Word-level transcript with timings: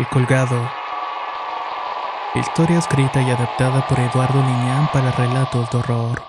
El 0.00 0.08
colgado. 0.08 0.66
Historia 2.34 2.78
escrita 2.78 3.20
y 3.20 3.28
adaptada 3.28 3.86
por 3.86 4.00
Eduardo 4.00 4.40
Liñán 4.40 4.88
para 4.94 5.12
relatos 5.12 5.70
de 5.70 5.76
horror. 5.76 6.22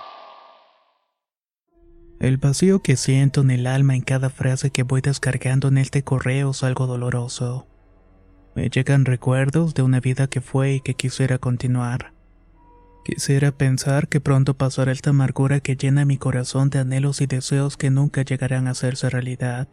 El 2.20 2.36
vacío 2.36 2.82
que 2.82 2.98
siento 2.98 3.40
en 3.40 3.50
el 3.50 3.66
alma 3.66 3.94
en 3.94 4.02
cada 4.02 4.28
frase 4.28 4.70
que 4.70 4.82
voy 4.82 5.00
descargando 5.00 5.68
en 5.68 5.78
este 5.78 6.04
correo 6.04 6.50
es 6.50 6.62
algo 6.62 6.86
doloroso. 6.86 7.66
Me 8.54 8.68
llegan 8.68 9.06
recuerdos 9.06 9.72
de 9.72 9.80
una 9.80 10.00
vida 10.00 10.26
que 10.26 10.42
fue 10.42 10.74
y 10.74 10.80
que 10.82 10.92
quisiera 10.92 11.38
continuar. 11.38 12.12
Quisiera 13.06 13.52
pensar 13.52 14.06
que 14.06 14.20
pronto 14.20 14.52
pasará 14.52 14.92
esta 14.92 15.10
amargura 15.10 15.60
que 15.60 15.76
llena 15.76 16.04
mi 16.04 16.18
corazón 16.18 16.68
de 16.68 16.80
anhelos 16.80 17.22
y 17.22 17.26
deseos 17.26 17.78
que 17.78 17.88
nunca 17.88 18.20
llegarán 18.20 18.68
a 18.68 18.72
hacerse 18.72 19.08
realidad. 19.08 19.66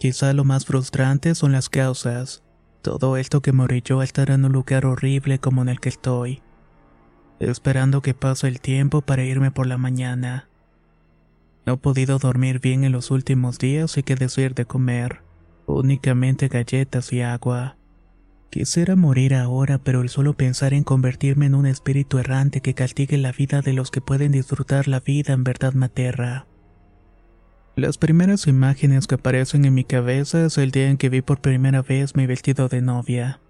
Quizá 0.00 0.32
lo 0.32 0.44
más 0.44 0.64
frustrante 0.64 1.34
son 1.34 1.52
las 1.52 1.68
causas, 1.68 2.43
todo 2.84 3.16
esto 3.16 3.40
que 3.40 3.52
me 3.52 3.64
orilló 3.64 4.00
a 4.00 4.04
en 4.04 4.44
un 4.44 4.52
lugar 4.52 4.84
horrible 4.84 5.38
como 5.38 5.62
en 5.62 5.70
el 5.70 5.80
que 5.80 5.88
estoy, 5.88 6.42
esperando 7.40 8.02
que 8.02 8.12
pase 8.12 8.46
el 8.46 8.60
tiempo 8.60 9.00
para 9.00 9.24
irme 9.24 9.50
por 9.50 9.66
la 9.66 9.78
mañana. 9.78 10.50
No 11.64 11.72
he 11.72 11.76
podido 11.78 12.18
dormir 12.18 12.60
bien 12.60 12.84
en 12.84 12.92
los 12.92 13.10
últimos 13.10 13.58
días 13.58 13.96
y 13.96 14.02
qué 14.02 14.16
decir 14.16 14.54
de 14.54 14.66
comer, 14.66 15.22
únicamente 15.64 16.48
galletas 16.48 17.10
y 17.14 17.22
agua. 17.22 17.78
Quisiera 18.50 18.96
morir 18.96 19.34
ahora, 19.34 19.78
pero 19.78 20.02
el 20.02 20.10
solo 20.10 20.34
pensar 20.34 20.74
en 20.74 20.84
convertirme 20.84 21.46
en 21.46 21.54
un 21.54 21.64
espíritu 21.64 22.18
errante 22.18 22.60
que 22.60 22.74
castigue 22.74 23.16
la 23.16 23.32
vida 23.32 23.62
de 23.62 23.72
los 23.72 23.90
que 23.90 24.02
pueden 24.02 24.30
disfrutar 24.30 24.88
la 24.88 25.00
vida 25.00 25.32
en 25.32 25.42
verdad 25.42 25.72
me 25.72 25.86
aterra. 25.86 26.46
Las 27.76 27.98
primeras 27.98 28.46
imágenes 28.46 29.08
que 29.08 29.16
aparecen 29.16 29.64
en 29.64 29.74
mi 29.74 29.82
cabeza 29.82 30.46
es 30.46 30.58
el 30.58 30.70
día 30.70 30.88
en 30.88 30.96
que 30.96 31.08
vi 31.08 31.22
por 31.22 31.40
primera 31.40 31.82
vez 31.82 32.14
mi 32.14 32.24
vestido 32.24 32.68
de 32.68 32.80
novia. 32.80 33.40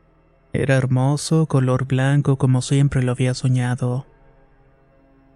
Era 0.55 0.77
hermoso, 0.77 1.45
color 1.45 1.87
blanco 1.87 2.39
como 2.39 2.63
siempre 2.63 3.03
lo 3.03 3.13
había 3.13 3.35
soñado. 3.35 4.07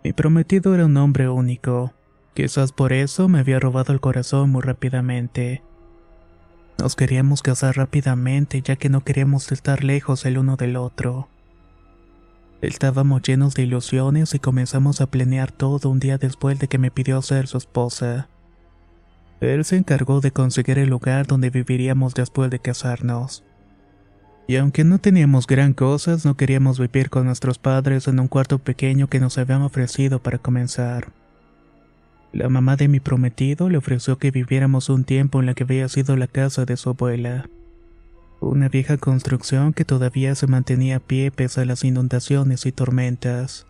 Mi 0.03 0.15
prometido 0.15 0.75
era 0.75 0.87
un 0.87 0.97
hombre 0.97 1.29
único. 1.29 1.93
Quizás 2.33 2.73
por 2.73 2.95
eso 2.95 3.29
me 3.29 3.41
había 3.41 3.61
robado 3.61 3.93
el 3.93 4.01
corazón 4.01 4.49
muy 4.49 4.63
rápidamente. 4.63 5.63
Nos 6.79 6.97
queríamos 6.97 7.43
casar 7.43 7.77
rápidamente 7.77 8.63
ya 8.63 8.77
que 8.77 8.89
no 8.89 9.05
queríamos 9.05 9.53
estar 9.53 9.85
lejos 9.85 10.25
el 10.25 10.39
uno 10.39 10.57
del 10.57 10.77
otro. 10.77 11.29
Estábamos 12.63 13.21
llenos 13.21 13.55
de 13.55 13.65
ilusiones 13.65 14.35
y 14.35 14.39
comenzamos 14.39 15.03
a 15.03 15.11
planear 15.11 15.53
todo 15.53 15.91
un 15.91 16.01
día 16.01 16.17
después 16.17 16.59
de 16.59 16.69
que 16.69 16.79
me 16.79 16.91
pidió 16.91 17.21
ser 17.21 17.49
su 17.49 17.59
esposa. 17.59 18.31
Él 19.41 19.65
se 19.65 19.77
encargó 19.77 20.21
de 20.21 20.33
conseguir 20.33 20.79
el 20.79 20.89
lugar 20.89 21.27
donde 21.27 21.51
viviríamos 21.51 22.15
después 22.15 22.51
de 22.51 22.59
casarnos. 22.59 23.45
Y 24.49 24.57
aunque 24.57 24.83
no 24.83 24.99
teníamos 24.99 25.47
gran 25.47 25.75
cosas, 25.75 26.25
no 26.25 26.37
queríamos 26.37 26.81
vivir 26.81 27.11
con 27.11 27.27
nuestros 27.27 27.59
padres 27.59 28.09
en 28.09 28.19
un 28.19 28.29
cuarto 28.29 28.59
pequeño 28.59 29.07
que 29.07 29.21
nos 29.21 29.37
habían 29.39 29.63
ofrecido 29.63 30.23
para 30.23 30.39
comenzar. 30.39 31.13
La 32.33 32.49
mamá 32.49 32.77
de 32.77 32.89
mi 32.89 32.99
prometido 32.99 33.69
le 33.69 33.79
ofreció 33.79 34.19
que 34.19 34.31
viviéramos 34.31 34.89
un 34.89 35.05
tiempo 35.05 35.41
en 35.41 35.47
la 35.47 35.55
que 35.55 35.65
había 35.65 35.89
sido 35.89 36.17
la 36.17 36.27
casa 36.27 36.65
de 36.65 36.77
su 36.77 36.91
abuela. 36.91 37.49
Una 38.41 38.69
vieja 38.69 38.97
construcción 38.97 39.73
que 39.73 39.85
todavía 39.85 40.35
se 40.35 40.47
mantenía 40.47 40.97
a 40.97 41.01
pie 41.01 41.31
pese 41.31 41.61
a 41.61 41.65
las 41.65 41.85
inundaciones 41.85 42.67
y 42.67 42.73
tormentas. 42.73 43.68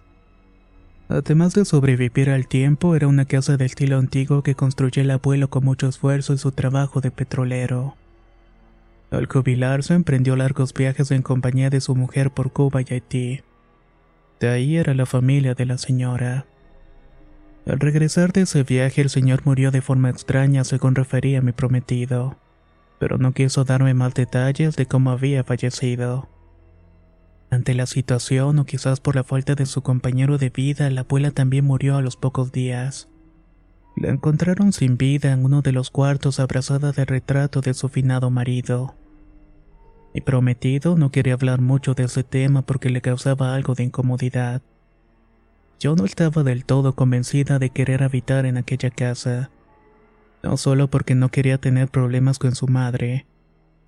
Además 1.08 1.54
de 1.54 1.64
sobrevivir 1.64 2.28
al 2.28 2.46
tiempo, 2.46 2.94
era 2.94 3.08
una 3.08 3.24
casa 3.24 3.56
de 3.56 3.64
estilo 3.64 3.96
antiguo 3.96 4.42
que 4.42 4.54
construyó 4.54 5.00
el 5.00 5.10
abuelo 5.10 5.48
con 5.48 5.64
mucho 5.64 5.88
esfuerzo 5.88 6.34
en 6.34 6.38
su 6.38 6.52
trabajo 6.52 7.00
de 7.00 7.10
petrolero. 7.10 7.96
Al 9.10 9.26
jubilarse, 9.26 9.94
emprendió 9.94 10.36
largos 10.36 10.74
viajes 10.74 11.10
en 11.10 11.22
compañía 11.22 11.70
de 11.70 11.80
su 11.80 11.94
mujer 11.94 12.30
por 12.30 12.52
Cuba 12.52 12.82
y 12.82 12.92
Haití. 12.92 13.40
De 14.38 14.50
ahí 14.50 14.76
era 14.76 14.92
la 14.92 15.06
familia 15.06 15.54
de 15.54 15.64
la 15.64 15.78
señora. 15.78 16.44
Al 17.66 17.80
regresar 17.80 18.32
de 18.32 18.42
ese 18.42 18.62
viaje, 18.62 19.00
el 19.00 19.08
señor 19.08 19.40
murió 19.46 19.70
de 19.70 19.80
forma 19.80 20.10
extraña, 20.10 20.62
según 20.64 20.94
refería 20.94 21.40
mi 21.40 21.52
prometido, 21.52 22.36
pero 22.98 23.16
no 23.16 23.32
quiso 23.32 23.64
darme 23.64 23.94
más 23.94 24.12
detalles 24.12 24.76
de 24.76 24.84
cómo 24.84 25.10
había 25.10 25.42
fallecido. 25.42 26.28
Ante 27.50 27.74
la 27.74 27.86
situación 27.86 28.58
o 28.58 28.64
quizás 28.66 29.00
por 29.00 29.16
la 29.16 29.24
falta 29.24 29.54
de 29.54 29.64
su 29.64 29.82
compañero 29.82 30.36
de 30.36 30.50
vida, 30.50 30.90
la 30.90 31.00
abuela 31.02 31.30
también 31.30 31.64
murió 31.64 31.96
a 31.96 32.02
los 32.02 32.16
pocos 32.16 32.52
días. 32.52 33.08
La 33.96 34.10
encontraron 34.10 34.72
sin 34.72 34.98
vida 34.98 35.32
en 35.32 35.44
uno 35.44 35.62
de 35.62 35.72
los 35.72 35.90
cuartos 35.90 36.40
abrazada 36.40 36.92
del 36.92 37.06
retrato 37.06 37.60
de 37.62 37.74
su 37.74 37.88
finado 37.88 38.30
marido. 38.30 38.94
Mi 40.14 40.20
prometido 40.20 40.96
no 40.96 41.10
quería 41.10 41.34
hablar 41.34 41.60
mucho 41.60 41.94
de 41.94 42.04
ese 42.04 42.22
tema 42.22 42.62
porque 42.62 42.90
le 42.90 43.00
causaba 43.00 43.54
algo 43.54 43.74
de 43.74 43.84
incomodidad. 43.84 44.62
Yo 45.80 45.96
no 45.96 46.04
estaba 46.04 46.42
del 46.42 46.64
todo 46.64 46.94
convencida 46.94 47.58
de 47.58 47.70
querer 47.70 48.02
habitar 48.02 48.46
en 48.46 48.56
aquella 48.56 48.90
casa, 48.90 49.50
no 50.42 50.56
solo 50.56 50.88
porque 50.88 51.14
no 51.14 51.30
quería 51.30 51.58
tener 51.58 51.88
problemas 51.88 52.38
con 52.38 52.54
su 52.54 52.66
madre, 52.66 53.26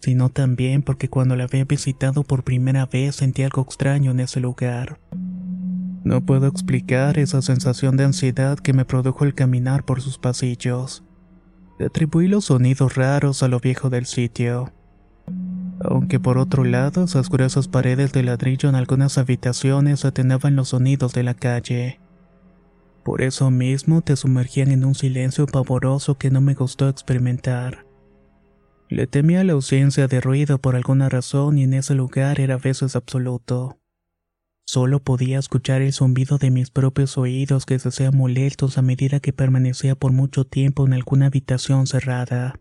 sino 0.01 0.31
también 0.31 0.83
porque 0.83 1.09
cuando 1.09 1.37
la 1.37 1.45
había 1.45 1.65
visitado 1.65 2.25
por 2.25 2.43
primera 2.43 2.87
vez 2.87 3.17
sentí 3.17 3.43
algo 3.43 3.63
extraño 3.63 4.11
en 4.11 4.21
ese 4.21 4.41
lugar. 4.41 4.99
No 6.03 6.25
puedo 6.25 6.47
explicar 6.47 7.19
esa 7.19 7.43
sensación 7.43 7.97
de 7.97 8.05
ansiedad 8.05 8.59
que 8.59 8.73
me 8.73 8.87
produjo 8.87 9.25
el 9.25 9.35
caminar 9.35 9.85
por 9.85 10.01
sus 10.01 10.19
pasillos. 10.19 11.05
Atribuí 11.79 12.29
los 12.29 12.47
sonidos 12.47 12.95
raros 12.95 13.43
a 13.43 13.49
lo 13.49 13.61
viejo 13.61 13.91
del 13.91 14.07
sitio. 14.07 14.73
Aunque 15.83 16.19
por 16.21 16.39
otro 16.39 16.65
lado, 16.65 17.05
esas 17.05 17.29
gruesas 17.29 17.69
paredes 17.69 18.13
de 18.13 18.23
ladrillo 18.23 18.69
en 18.69 18.75
algunas 18.75 19.19
habitaciones 19.19 20.05
atenuaban 20.05 20.57
los 20.57 20.69
sonidos 20.71 21.13
de 21.15 21.23
la 21.23 21.35
calle. 21.35 22.01
Por 23.05 23.23
eso 23.23 23.51
mismo 23.51 24.03
te 24.03 24.17
sumergían 24.17 24.71
en 24.71 24.85
un 24.85 24.95
silencio 24.95 25.47
pavoroso 25.47 26.17
que 26.17 26.31
no 26.31 26.41
me 26.41 26.55
gustó 26.55 26.89
experimentar. 26.89 27.90
Le 28.91 29.07
temía 29.07 29.45
la 29.45 29.53
ausencia 29.53 30.09
de 30.09 30.21
ruido 30.21 30.59
por 30.59 30.75
alguna 30.75 31.09
razón 31.09 31.59
y 31.59 31.63
en 31.63 31.75
ese 31.75 31.95
lugar 31.95 32.41
era 32.41 32.55
a 32.55 32.59
veces 32.59 32.97
absoluto. 32.97 33.79
Solo 34.67 34.99
podía 34.99 35.39
escuchar 35.39 35.81
el 35.81 35.93
zumbido 35.93 36.39
de 36.39 36.51
mis 36.51 36.71
propios 36.71 37.17
oídos 37.17 37.67
que 37.67 37.79
se 37.79 37.91
hacían 37.91 38.17
molestos 38.17 38.79
a 38.79 38.83
medida 38.83 39.21
que 39.21 39.33
permanecía 39.33 39.95
por 39.95 40.11
mucho 40.11 40.45
tiempo 40.45 40.85
en 40.87 40.93
alguna 40.93 41.27
habitación 41.27 41.87
cerrada. 41.87 42.59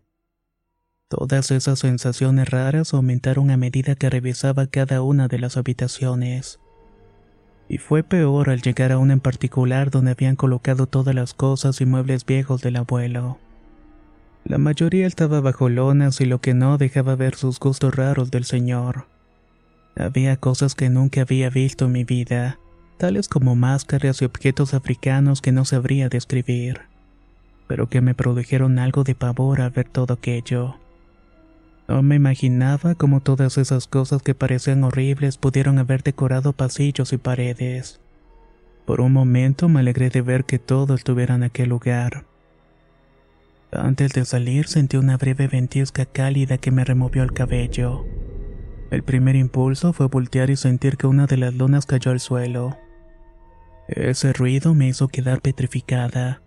Todas 1.08 1.50
esas 1.50 1.80
sensaciones 1.80 2.48
raras 2.48 2.94
aumentaron 2.94 3.50
a 3.50 3.56
medida 3.56 3.96
que 3.96 4.08
revisaba 4.08 4.68
cada 4.68 5.02
una 5.02 5.26
de 5.26 5.40
las 5.40 5.56
habitaciones. 5.56 6.60
Y 7.68 7.78
fue 7.78 8.04
peor 8.04 8.50
al 8.50 8.62
llegar 8.62 8.92
a 8.92 8.98
una 8.98 9.14
en 9.14 9.20
particular 9.20 9.90
donde 9.90 10.12
habían 10.12 10.36
colocado 10.36 10.86
todas 10.86 11.12
las 11.12 11.34
cosas 11.34 11.80
y 11.80 11.86
muebles 11.86 12.24
viejos 12.24 12.62
del 12.62 12.76
abuelo. 12.76 13.38
La 14.44 14.58
mayoría 14.58 15.06
estaba 15.06 15.40
bajo 15.40 15.68
lonas 15.68 16.20
y 16.20 16.24
lo 16.24 16.40
que 16.40 16.54
no 16.54 16.78
dejaba 16.78 17.14
ver 17.16 17.36
sus 17.36 17.60
gustos 17.60 17.94
raros 17.94 18.30
del 18.30 18.44
señor. 18.44 19.06
Había 19.96 20.36
cosas 20.36 20.74
que 20.74 20.90
nunca 20.90 21.22
había 21.22 21.50
visto 21.50 21.84
en 21.86 21.92
mi 21.92 22.04
vida, 22.04 22.58
tales 22.96 23.28
como 23.28 23.54
máscaras 23.54 24.22
y 24.22 24.24
objetos 24.24 24.74
africanos 24.74 25.40
que 25.40 25.52
no 25.52 25.64
sabría 25.64 26.08
describir. 26.08 26.82
pero 27.70 27.88
que 27.88 28.00
me 28.00 28.16
produjeron 28.16 28.80
algo 28.80 29.04
de 29.04 29.14
pavor 29.14 29.60
al 29.60 29.70
ver 29.70 29.88
todo 29.88 30.14
aquello. 30.14 30.74
No 31.86 32.02
me 32.02 32.16
imaginaba 32.16 32.96
cómo 32.96 33.20
todas 33.20 33.58
esas 33.58 33.86
cosas 33.86 34.22
que 34.22 34.34
parecían 34.34 34.82
horribles 34.82 35.36
pudieron 35.36 35.78
haber 35.78 36.02
decorado 36.02 36.52
pasillos 36.52 37.12
y 37.12 37.16
paredes. 37.16 38.00
Por 38.86 39.00
un 39.00 39.12
momento 39.12 39.68
me 39.68 39.78
alegré 39.80 40.10
de 40.10 40.20
ver 40.20 40.46
que 40.46 40.58
todo 40.58 40.94
estuviera 40.96 41.36
en 41.36 41.44
aquel 41.44 41.68
lugar. 41.68 42.24
Antes 43.72 44.12
de 44.12 44.24
salir 44.24 44.66
sentí 44.66 44.96
una 44.96 45.16
breve 45.16 45.46
ventisca 45.46 46.04
cálida 46.04 46.58
que 46.58 46.72
me 46.72 46.84
removió 46.84 47.22
el 47.22 47.32
cabello. 47.32 48.04
El 48.90 49.04
primer 49.04 49.36
impulso 49.36 49.92
fue 49.92 50.08
voltear 50.08 50.50
y 50.50 50.56
sentir 50.56 50.96
que 50.96 51.06
una 51.06 51.26
de 51.26 51.36
las 51.36 51.54
lunas 51.54 51.86
cayó 51.86 52.10
al 52.10 52.18
suelo. 52.18 52.76
Ese 53.86 54.32
ruido 54.32 54.74
me 54.74 54.88
hizo 54.88 55.06
quedar 55.06 55.40
petrificada. 55.40 56.42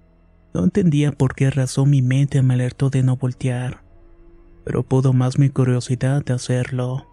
No 0.53 0.65
entendía 0.65 1.13
por 1.13 1.33
qué 1.33 1.49
razón 1.49 1.89
mi 1.89 2.01
mente 2.01 2.41
me 2.41 2.55
alertó 2.55 2.89
de 2.89 3.03
no 3.03 3.15
voltear, 3.15 3.83
pero 4.65 4.83
pudo 4.83 5.13
más 5.13 5.39
mi 5.39 5.49
curiosidad 5.49 6.23
de 6.25 6.33
hacerlo. 6.33 7.07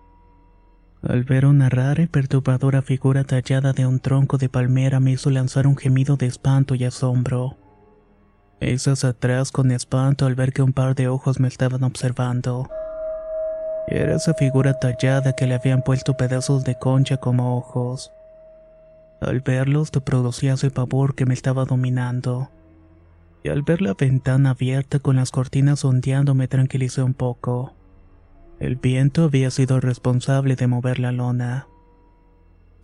Al 1.03 1.25
ver 1.25 1.47
una 1.47 1.69
rara 1.69 2.03
y 2.03 2.07
perturbadora 2.09 2.83
figura 2.83 3.25
tallada 3.25 3.73
de 3.73 3.87
un 3.87 4.01
tronco 4.01 4.39
de 4.39 4.49
palmera 4.49 5.01
me 5.01 5.13
hizo 5.13 5.31
lanzar 5.31 5.67
un 5.67 5.77
gemido 5.77 6.17
de 6.17 6.27
espanto 6.27 6.75
y 6.75 6.85
asombro. 6.85 7.57
Esas 8.61 9.05
atrás 9.05 9.53
con 9.53 9.71
espanto 9.71 10.27
al 10.27 10.35
ver 10.35 10.53
que 10.53 10.61
un 10.61 10.75
par 10.75 10.95
de 10.95 11.09
ojos 11.09 11.41
me 11.41 11.49
estaban 11.49 11.83
observando. 11.83 12.69
Era 13.89 14.17
esa 14.17 14.35
figura 14.35 14.79
tallada 14.79 15.33
que 15.33 15.47
le 15.47 15.55
habían 15.55 15.83
puesto 15.83 16.19
pedazos 16.19 16.63
de 16.65 16.79
concha 16.79 17.17
como 17.17 17.57
ojos. 17.57 18.13
Al 19.23 19.41
verlos 19.41 19.91
te 19.91 20.03
producía 20.03 20.55
ese 20.55 20.71
pavor 20.71 21.15
que 21.15 21.25
me 21.25 21.33
estaba 21.33 21.65
dominando. 21.65 22.51
Y 23.43 23.49
al 23.49 23.63
ver 23.63 23.81
la 23.81 23.95
ventana 23.95 24.51
abierta 24.51 24.99
con 24.99 25.17
las 25.17 25.31
cortinas 25.31 25.83
ondeando 25.87 26.35
me 26.35 26.47
tranquilicé 26.47 27.03
un 27.03 27.15
poco. 27.15 27.73
El 28.59 28.77
viento 28.77 29.25
había 29.25 29.51
sido 29.51 29.81
responsable 29.81 30.55
de 30.55 30.67
mover 30.67 30.99
la 30.99 31.13
lona. 31.13 31.67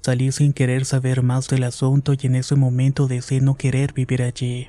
Salí 0.01 0.33
sin 0.33 0.55
querer 0.55 0.87
saber 0.87 1.23
más 1.23 1.49
del 1.49 1.65
asunto 1.65 2.15
y 2.15 2.27
en 2.27 2.37
ese 2.37 2.57
momento 2.57 3.09
deseé 3.09 3.43
no 3.43 3.57
querer 3.57 3.93
vivir 3.93 4.23
allí 4.23 4.69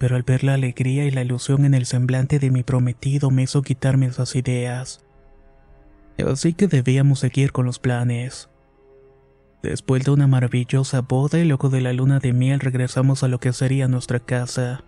pero 0.00 0.16
al 0.16 0.22
ver 0.22 0.44
la 0.44 0.54
alegría 0.54 1.04
y 1.04 1.10
la 1.10 1.20
ilusión 1.20 1.66
en 1.66 1.74
el 1.74 1.84
semblante 1.84 2.38
de 2.38 2.50
mi 2.50 2.62
prometido 2.62 3.30
me 3.30 3.42
hizo 3.42 3.60
quitarme 3.60 4.06
esas 4.06 4.34
ideas. 4.34 5.04
Así 6.26 6.54
que 6.54 6.68
debíamos 6.68 7.18
seguir 7.18 7.52
con 7.52 7.66
los 7.66 7.78
planes. 7.78 8.48
Después 9.62 10.02
de 10.06 10.10
una 10.10 10.26
maravillosa 10.26 11.02
boda 11.02 11.38
y 11.38 11.44
luego 11.44 11.68
de 11.68 11.82
la 11.82 11.92
luna 11.92 12.18
de 12.18 12.32
miel 12.32 12.60
regresamos 12.60 13.22
a 13.22 13.28
lo 13.28 13.40
que 13.40 13.52
sería 13.52 13.88
nuestra 13.88 14.20
casa. 14.20 14.84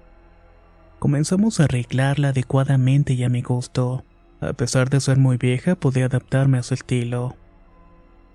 Comenzamos 0.99 1.61
a 1.61 1.65
arreglarla 1.65 2.29
adecuadamente 2.29 3.13
y 3.13 3.23
a 3.23 3.29
mi 3.29 3.43
gusto. 3.43 4.07
A 4.41 4.55
pesar 4.55 4.89
de 4.89 4.99
ser 4.99 5.19
muy 5.19 5.37
vieja, 5.37 5.75
podía 5.75 6.07
adaptarme 6.07 6.57
a 6.57 6.63
su 6.63 6.73
estilo. 6.73 7.37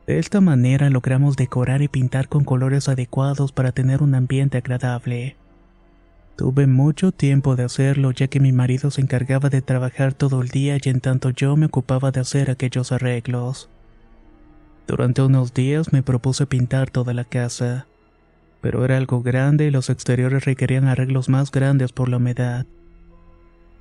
De 0.05 0.19
esta 0.19 0.41
manera 0.41 0.91
logramos 0.91 1.37
decorar 1.37 1.81
y 1.81 1.87
pintar 1.87 2.29
con 2.29 2.43
colores 2.43 2.87
adecuados 2.87 3.51
para 3.51 3.71
tener 3.71 4.03
un 4.03 4.13
ambiente 4.13 4.59
agradable. 4.59 5.37
Tuve 6.37 6.67
mucho 6.67 7.11
tiempo 7.11 7.55
de 7.55 7.63
hacerlo 7.63 8.11
ya 8.11 8.27
que 8.27 8.39
mi 8.39 8.51
marido 8.51 8.91
se 8.91 9.01
encargaba 9.01 9.49
de 9.49 9.63
trabajar 9.63 10.13
todo 10.13 10.43
el 10.43 10.49
día 10.49 10.77
y 10.79 10.89
en 10.89 11.01
tanto 11.01 11.31
yo 11.31 11.55
me 11.55 11.65
ocupaba 11.65 12.11
de 12.11 12.19
hacer 12.19 12.51
aquellos 12.51 12.91
arreglos. 12.91 13.71
Durante 14.85 15.23
unos 15.23 15.55
días 15.55 15.91
me 15.91 16.03
propuse 16.03 16.45
pintar 16.45 16.91
toda 16.91 17.15
la 17.15 17.23
casa, 17.23 17.87
pero 18.61 18.85
era 18.85 18.97
algo 18.97 19.23
grande 19.23 19.65
y 19.65 19.71
los 19.71 19.89
exteriores 19.89 20.45
requerían 20.45 20.85
arreglos 20.85 21.27
más 21.27 21.49
grandes 21.49 21.91
por 21.91 22.07
la 22.07 22.17
humedad. 22.17 22.67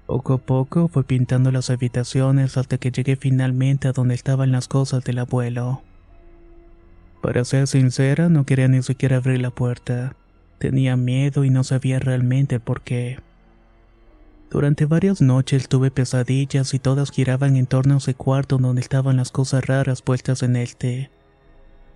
Poco 0.07 0.33
a 0.33 0.39
poco 0.39 0.89
fui 0.89 1.03
pintando 1.03 1.53
las 1.53 1.69
habitaciones 1.69 2.57
hasta 2.57 2.79
que 2.79 2.91
llegué 2.91 3.17
finalmente 3.17 3.89
a 3.89 3.93
donde 3.93 4.15
estaban 4.15 4.51
las 4.51 4.67
cosas 4.67 5.05
del 5.05 5.19
abuelo. 5.19 5.83
Para 7.21 7.45
ser 7.45 7.67
sincera, 7.67 8.31
no 8.31 8.47
quería 8.47 8.69
ni 8.69 8.83
siquiera 8.83 9.19
abrir 9.19 9.43
la 9.43 9.51
puerta. 9.51 10.17
Tenía 10.59 10.97
miedo 10.97 11.45
y 11.45 11.51
no 11.51 11.65
sabía 11.65 11.99
realmente 11.99 12.61
por 12.61 12.81
qué. 12.83 13.19
Durante 14.51 14.87
varias 14.87 15.21
noches 15.21 15.69
tuve 15.69 15.91
pesadillas 15.91 16.73
y 16.73 16.79
todas 16.79 17.11
giraban 17.11 17.57
en 17.57 17.67
torno 17.67 17.95
a 17.95 17.99
ese 17.99 18.15
cuarto 18.15 18.59
donde 18.59 18.81
estaban 18.81 19.17
las 19.17 19.33
cosas 19.33 19.67
raras 19.67 20.03
puestas 20.03 20.43
en 20.43 20.57
el 20.57 20.77
té. 20.77 21.11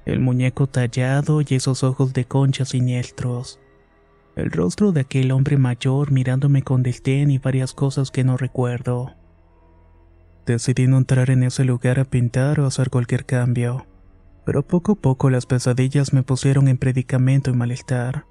El 0.04 0.20
muñeco 0.20 0.66
tallado 0.66 1.40
y 1.40 1.46
esos 1.50 1.84
ojos 1.84 2.12
de 2.12 2.24
concha 2.24 2.64
siniestros. 2.64 3.60
El 4.36 4.50
rostro 4.50 4.92
de 4.92 5.02
aquel 5.02 5.32
hombre 5.32 5.56
mayor 5.56 6.10
mirándome 6.10 6.62
con 6.62 6.82
desdén 6.82 7.30
y 7.30 7.38
varias 7.38 7.72
cosas 7.72 8.10
que 8.10 8.24
no 8.24 8.36
recuerdo. 8.36 9.14
Decidí 10.46 10.86
no 10.86 10.98
entrar 10.98 11.30
en 11.30 11.44
ese 11.44 11.64
lugar 11.64 12.00
a 12.00 12.04
pintar 12.04 12.60
o 12.60 12.66
hacer 12.66 12.90
cualquier 12.90 13.24
cambio, 13.24 13.86
pero 14.44 14.66
poco 14.66 14.92
a 14.92 14.94
poco 14.96 15.30
las 15.30 15.46
pesadillas 15.46 16.12
me 16.12 16.22
pusieron 16.22 16.66
en 16.68 16.78
predicamento 16.78 17.50
y 17.50 17.54
malestar. 17.54 18.24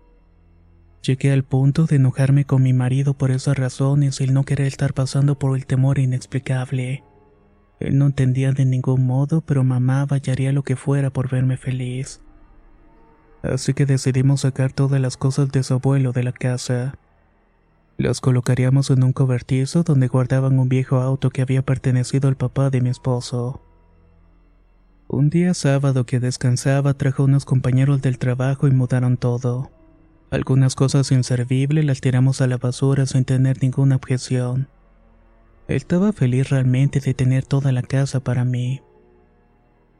Llegué 1.02 1.32
al 1.32 1.44
punto 1.44 1.86
de 1.86 1.96
enojarme 1.96 2.46
con 2.46 2.62
mi 2.62 2.74
marido 2.74 3.14
por 3.14 3.32
esas 3.32 3.58
razones 3.58 4.20
y 4.20 4.26
el 4.26 4.34
no 4.34 4.44
querer 4.44 4.68
estar 4.68 4.94
pasando 4.94 5.40
por 5.40 5.56
el 5.56 5.66
temor 5.66 5.98
inexplicable. 5.98 7.04
Él 7.80 7.98
no 7.98 8.08
entendía 8.08 8.52
de 8.52 8.66
ningún 8.66 9.06
modo, 9.06 9.42
pero 9.42 9.64
mamá 9.64 10.06
y 10.24 10.30
haría 10.30 10.52
lo 10.52 10.64
que 10.64 10.76
fuera 10.76 11.10
por 11.10 11.30
verme 11.30 11.56
feliz. 11.56 12.22
Así 13.42 13.74
que 13.74 13.86
decidimos 13.86 14.42
sacar 14.42 14.74
todas 14.74 15.00
las 15.00 15.16
cosas 15.16 15.50
de 15.52 15.64
su 15.64 15.76
abuelo 15.76 16.12
de 16.12 16.24
la 16.24 16.34
casa. 16.34 16.96
Las 17.98 18.20
colocaríamos 18.20 18.90
en 18.90 19.04
un 19.04 19.14
cobertizo 19.14 19.84
donde 19.84 20.10
guardaban 20.10 20.60
un 20.60 20.68
viejo 20.68 20.98
auto 20.98 21.30
que 21.30 21.42
había 21.42 21.62
pertenecido 21.62 22.28
al 22.28 22.36
papá 22.36 22.70
de 22.70 22.82
mi 22.82 22.90
esposo. 22.90 23.62
Un 25.08 25.30
día 25.30 25.54
sábado 25.54 26.06
que 26.06 26.20
descansaba 26.20 26.94
trajo 26.94 27.24
unos 27.24 27.46
compañeros 27.46 28.02
del 28.02 28.20
trabajo 28.20 28.68
y 28.68 28.72
mudaron 28.72 29.16
todo. 29.16 29.72
Algunas 30.32 30.76
cosas 30.76 31.12
inservibles 31.12 31.86
las 31.86 32.02
tiramos 32.02 32.42
a 32.42 32.48
la 32.48 32.58
basura 32.58 33.06
sin 33.06 33.26
tener 33.26 33.62
ninguna 33.64 33.96
objeción. 33.96 34.68
Estaba 35.68 36.14
feliz 36.14 36.50
realmente 36.50 37.00
de 37.00 37.14
tener 37.14 37.46
toda 37.46 37.72
la 37.72 37.82
casa 37.82 38.20
para 38.20 38.46
mí. 38.46 38.82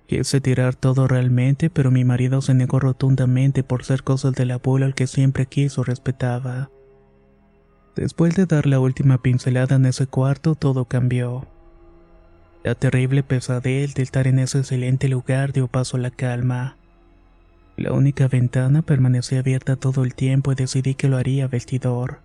Quise 0.08 0.42
tirar 0.42 0.74
todo 0.74 1.08
realmente, 1.08 1.70
pero 1.70 1.92
mi 1.92 2.04
marido 2.04 2.42
se 2.42 2.56
negó 2.56 2.80
rotundamente 2.80 3.64
por 3.64 3.84
ser 3.84 4.02
cosas 4.02 4.34
del 4.34 4.50
abuelo 4.50 4.88
al 4.88 4.96
que 4.96 5.06
siempre 5.06 5.46
quiso 5.46 5.84
respetaba. 5.84 6.72
Después 7.96 8.36
de 8.36 8.48
dar 8.48 8.66
la 8.66 8.80
última 8.80 9.22
pincelada 9.22 9.76
en 9.76 9.86
ese 9.86 10.08
cuarto, 10.08 10.56
todo 10.56 10.86
cambió. 10.86 11.48
La 12.64 12.74
terrible 12.74 13.22
pesadez 13.22 13.94
de 13.94 14.02
estar 14.02 14.26
en 14.26 14.40
ese 14.40 14.58
excelente 14.58 15.10
lugar 15.10 15.54
dio 15.54 15.68
paso 15.68 15.98
a 15.98 16.00
la 16.00 16.10
calma. 16.10 16.79
La 17.80 17.94
única 17.94 18.28
ventana 18.28 18.82
permanecía 18.82 19.40
abierta 19.40 19.78
todo 19.78 20.04
el 20.04 20.14
tiempo 20.14 20.52
y 20.52 20.56
decidí 20.56 20.96
que 20.96 21.08
lo 21.08 21.16
haría 21.16 21.48
vestidor. 21.48 22.20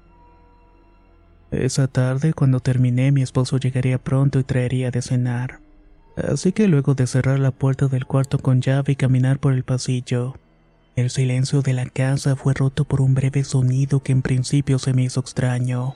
Esa 1.52 1.87
tarde, 1.87 2.32
cuando 2.32 2.58
terminé, 2.58 3.12
mi 3.12 3.23
esposo 3.23 3.58
llegaría 3.58 3.99
pronto 3.99 4.40
y 4.40 4.42
traería 4.42 4.90
de 4.90 5.00
cenar. 5.00 5.61
Así 6.16 6.50
que 6.50 6.66
luego 6.66 6.94
de 6.94 7.06
cerrar 7.06 7.38
la 7.38 7.52
puerta 7.52 7.87
del 7.87 8.04
cuarto 8.04 8.40
con 8.40 8.62
llave 8.62 8.94
y 8.94 8.96
caminar 8.96 9.38
por 9.38 9.52
el 9.52 9.62
pasillo, 9.62 10.34
el 10.96 11.08
silencio 11.08 11.62
de 11.62 11.73
la 11.73 11.87
casa 11.87 12.34
fue 12.34 12.52
roto 12.52 12.84
por 12.84 13.00
un 13.00 13.14
breve 13.14 13.44
sonido 13.44 14.02
que 14.02 14.11
en 14.11 14.23
principio 14.23 14.80
se 14.80 14.92
me 14.92 15.04
hizo 15.04 15.20
extraño. 15.20 15.94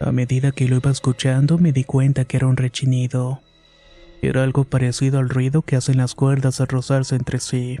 A 0.00 0.12
medida 0.12 0.52
que 0.52 0.66
lo 0.66 0.76
iba 0.76 0.90
escuchando 0.90 1.58
me 1.58 1.72
di 1.72 1.84
cuenta 1.84 2.24
que 2.24 2.38
era 2.38 2.46
un 2.46 2.56
rechinido. 2.56 3.42
Era 4.22 4.44
algo 4.44 4.64
parecido 4.64 5.18
al 5.18 5.28
ruido 5.28 5.60
que 5.60 5.76
hacen 5.76 5.98
las 5.98 6.14
cuerdas 6.14 6.62
al 6.62 6.68
rozarse 6.68 7.16
entre 7.16 7.38
sí. 7.38 7.80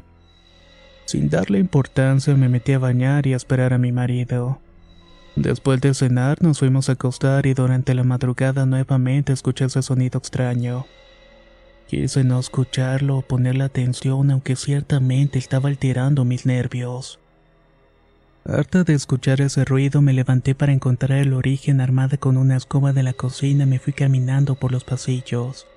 Sin 1.06 1.30
darle 1.30 1.60
importancia 1.60 2.34
me 2.34 2.48
metí 2.48 2.72
a 2.72 2.80
bañar 2.80 3.26
y 3.28 3.32
a 3.32 3.36
esperar 3.36 3.72
a 3.72 3.78
mi 3.78 3.92
marido. 3.92 4.58
Después 5.36 5.80
de 5.80 5.94
cenar 5.94 6.42
nos 6.42 6.58
fuimos 6.58 6.88
a 6.88 6.92
acostar 6.92 7.46
y 7.46 7.54
durante 7.54 7.94
la 7.94 8.02
madrugada 8.02 8.66
nuevamente 8.66 9.32
escuché 9.32 9.66
ese 9.66 9.82
sonido 9.82 10.18
extraño. 10.18 10.84
Quise 11.86 12.24
no 12.24 12.40
escucharlo 12.40 13.18
o 13.18 13.22
ponerle 13.22 13.62
atención 13.62 14.32
aunque 14.32 14.56
ciertamente 14.56 15.38
estaba 15.38 15.68
alterando 15.68 16.24
mis 16.24 16.44
nervios. 16.44 17.20
Harta 18.44 18.82
de 18.82 18.94
escuchar 18.94 19.40
ese 19.40 19.64
ruido 19.64 20.00
me 20.02 20.12
levanté 20.12 20.56
para 20.56 20.72
encontrar 20.72 21.18
el 21.18 21.34
origen 21.34 21.80
armada 21.80 22.16
con 22.16 22.36
una 22.36 22.56
escoba 22.56 22.92
de 22.92 23.04
la 23.04 23.12
cocina 23.12 23.62
y 23.62 23.66
me 23.66 23.78
fui 23.78 23.92
caminando 23.92 24.56
por 24.56 24.72
los 24.72 24.82
pasillos. 24.82 25.68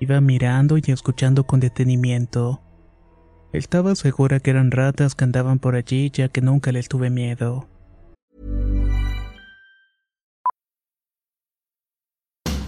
Iba 0.00 0.20
mirando 0.20 0.76
y 0.76 0.82
escuchando 0.88 1.44
con 1.44 1.60
detenimiento. 1.60 2.60
Estaba 3.52 3.94
segura 3.96 4.40
que 4.40 4.50
eran 4.50 4.70
ratas 4.70 5.14
que 5.14 5.24
andaban 5.24 5.58
por 5.58 5.74
allí 5.74 6.10
ya 6.10 6.28
que 6.28 6.42
nunca 6.42 6.70
les 6.70 6.88
tuve 6.88 7.08
miedo. 7.08 7.66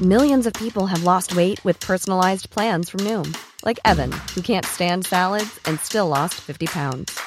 Millions 0.01 0.47
of 0.47 0.55
people 0.55 0.87
have 0.87 1.05
lost 1.05 1.37
weight 1.37 1.63
with 1.63 1.79
personalized 1.81 2.49
plans 2.49 2.89
from 2.89 3.01
Noom, 3.01 3.37
like 3.67 3.79
Evan, 3.85 4.11
who 4.35 4.41
can't 4.41 4.65
stand 4.65 5.05
salads 5.05 5.61
and 5.67 5.79
still 5.79 6.09
lost 6.09 6.41
50 6.41 6.67
pounds. 6.69 7.21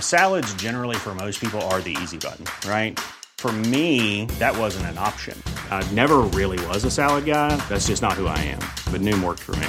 Salads 0.00 0.54
generally 0.54 0.96
for 0.96 1.14
most 1.14 1.38
people 1.38 1.60
are 1.68 1.82
the 1.82 1.94
easy 2.02 2.16
button, 2.16 2.46
right? 2.66 2.98
For 3.36 3.52
me, 3.52 4.24
that 4.38 4.56
wasn't 4.56 4.86
an 4.86 4.96
option. 4.96 5.36
I 5.70 5.86
never 5.92 6.22
really 6.32 6.58
was 6.68 6.84
a 6.86 6.90
salad 6.90 7.26
guy. 7.26 7.54
That's 7.68 7.88
just 7.88 8.00
not 8.00 8.14
who 8.14 8.26
I 8.26 8.38
am. 8.38 8.60
But 8.90 9.02
Noom 9.02 9.22
worked 9.22 9.42
for 9.42 9.54
me. 9.56 9.68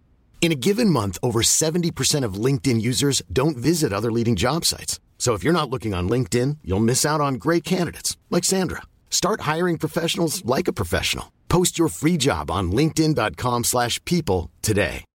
In 0.41 0.51
a 0.51 0.55
given 0.55 0.89
month, 0.89 1.19
over 1.21 1.43
70% 1.43 2.25
of 2.25 2.33
LinkedIn 2.45 2.81
users 2.81 3.21
don't 3.31 3.55
visit 3.55 3.93
other 3.93 4.11
leading 4.11 4.35
job 4.35 4.65
sites. 4.65 4.99
So 5.19 5.35
if 5.35 5.43
you're 5.43 5.53
not 5.53 5.69
looking 5.69 5.93
on 5.93 6.09
LinkedIn, 6.09 6.57
you'll 6.63 6.79
miss 6.79 7.05
out 7.05 7.21
on 7.21 7.35
great 7.35 7.63
candidates 7.63 8.17
like 8.31 8.43
Sandra. 8.43 8.81
Start 9.11 9.41
hiring 9.41 9.77
professionals 9.77 10.43
like 10.43 10.67
a 10.67 10.73
professional. 10.73 11.31
Post 11.47 11.77
your 11.77 11.89
free 11.89 12.17
job 12.17 12.49
on 12.49 12.71
linkedin.com/people 12.71 13.63
slash 13.63 14.03
people 14.03 14.49
today. 14.63 15.05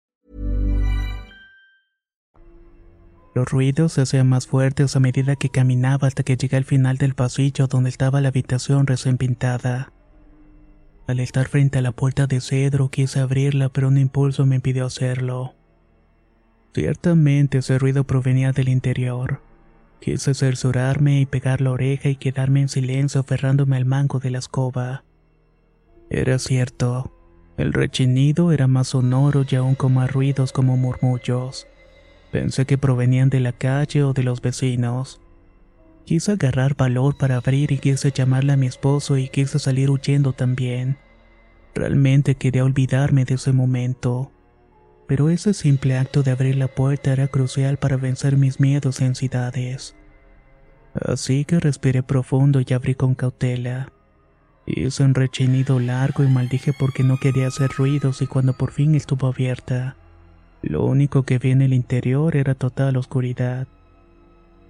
Los 3.35 3.49
ruidos 3.49 3.92
se 3.92 4.00
hacían 4.00 4.30
más 4.30 4.47
fuertes 4.47 4.97
a 4.97 5.00
medida 5.00 5.37
que 5.37 5.50
caminaba 5.50 6.09
hasta 6.09 6.23
que 6.23 6.38
llegué 6.38 6.56
al 6.56 6.64
final 6.64 6.97
del 6.97 7.14
pasillo 7.14 7.66
donde 7.66 7.90
estaba 7.90 8.23
la 8.23 8.28
habitación 8.28 8.87
recién 8.87 9.18
pintada. 9.18 9.92
Al 11.06 11.20
estar 11.20 11.46
frente 11.46 11.78
a 11.78 11.82
la 11.82 11.92
puerta 11.92 12.26
de 12.26 12.40
cedro 12.40 12.88
quise 12.90 13.20
abrirla 13.20 13.68
pero 13.68 13.88
un 13.88 13.98
impulso 13.98 14.44
me 14.44 14.56
impidió 14.56 14.86
hacerlo. 14.86 15.54
Ciertamente 16.75 17.58
ese 17.58 17.78
ruido 17.78 18.04
provenía 18.04 18.52
del 18.52 18.68
interior. 18.68 19.40
Quise 20.00 20.34
censurarme 20.34 21.20
y 21.20 21.26
pegar 21.26 21.60
la 21.60 21.70
oreja 21.70 22.08
y 22.08 22.16
quedarme 22.16 22.60
en 22.62 22.68
silencio 22.68 23.20
aferrándome 23.20 23.76
al 23.76 23.84
mango 23.84 24.18
de 24.18 24.30
la 24.30 24.38
escoba. 24.38 25.04
Era 26.10 26.38
cierto, 26.38 27.12
el 27.56 27.72
rechinido 27.72 28.52
era 28.52 28.66
más 28.66 28.88
sonoro 28.88 29.44
y 29.48 29.54
aún 29.56 29.75
con 29.75 29.94
más 29.94 30.12
ruidos 30.12 30.52
como 30.52 30.76
murmullos. 30.76 31.66
Pensé 32.30 32.66
que 32.66 32.76
provenían 32.76 33.30
de 33.30 33.40
la 33.40 33.52
calle 33.52 34.02
o 34.02 34.12
de 34.12 34.22
los 34.22 34.42
vecinos. 34.42 35.20
Quise 36.06 36.30
agarrar 36.30 36.76
valor 36.76 37.16
para 37.16 37.36
abrir 37.36 37.72
y 37.72 37.78
quise 37.78 38.12
llamarle 38.12 38.52
a 38.52 38.56
mi 38.56 38.68
esposo 38.68 39.18
y 39.18 39.28
quise 39.28 39.58
salir 39.58 39.90
huyendo 39.90 40.32
también. 40.32 40.98
Realmente 41.75 42.36
quería 42.36 42.64
olvidarme 42.64 43.25
de 43.25 43.34
ese 43.34 43.52
momento. 43.52 44.30
Pero 45.08 45.30
ese 45.30 45.52
simple 45.52 45.98
acto 45.98 46.22
de 46.22 46.30
abrir 46.30 46.58
la 46.58 46.68
puerta 46.68 47.12
era 47.12 47.26
crucial 47.26 47.78
para 47.78 47.96
vencer 47.96 48.36
mis 48.36 48.60
miedos 48.60 49.00
y 49.00 49.04
ansiedades. 49.04 49.96
Así 50.94 51.44
que 51.44 51.58
respiré 51.58 52.04
profundo 52.04 52.60
y 52.64 52.72
abrí 52.72 52.94
con 52.94 53.16
cautela. 53.16 53.92
Hice 54.64 55.02
un 55.02 55.12
rechinido 55.12 55.80
largo 55.80 56.22
y 56.22 56.28
maldije 56.28 56.72
porque 56.72 57.02
no 57.02 57.18
quería 57.18 57.48
hacer 57.48 57.72
ruidos 57.72 58.22
y 58.22 58.28
cuando 58.28 58.52
por 58.52 58.70
fin 58.70 58.94
estuvo 58.94 59.26
abierta. 59.26 59.96
Lo 60.62 60.84
único 60.84 61.25
que 61.25 61.40
vi 61.40 61.50
en 61.50 61.62
el 61.62 61.72
interior 61.72 62.36
era 62.36 62.54
total 62.54 62.96
oscuridad. 62.96 63.66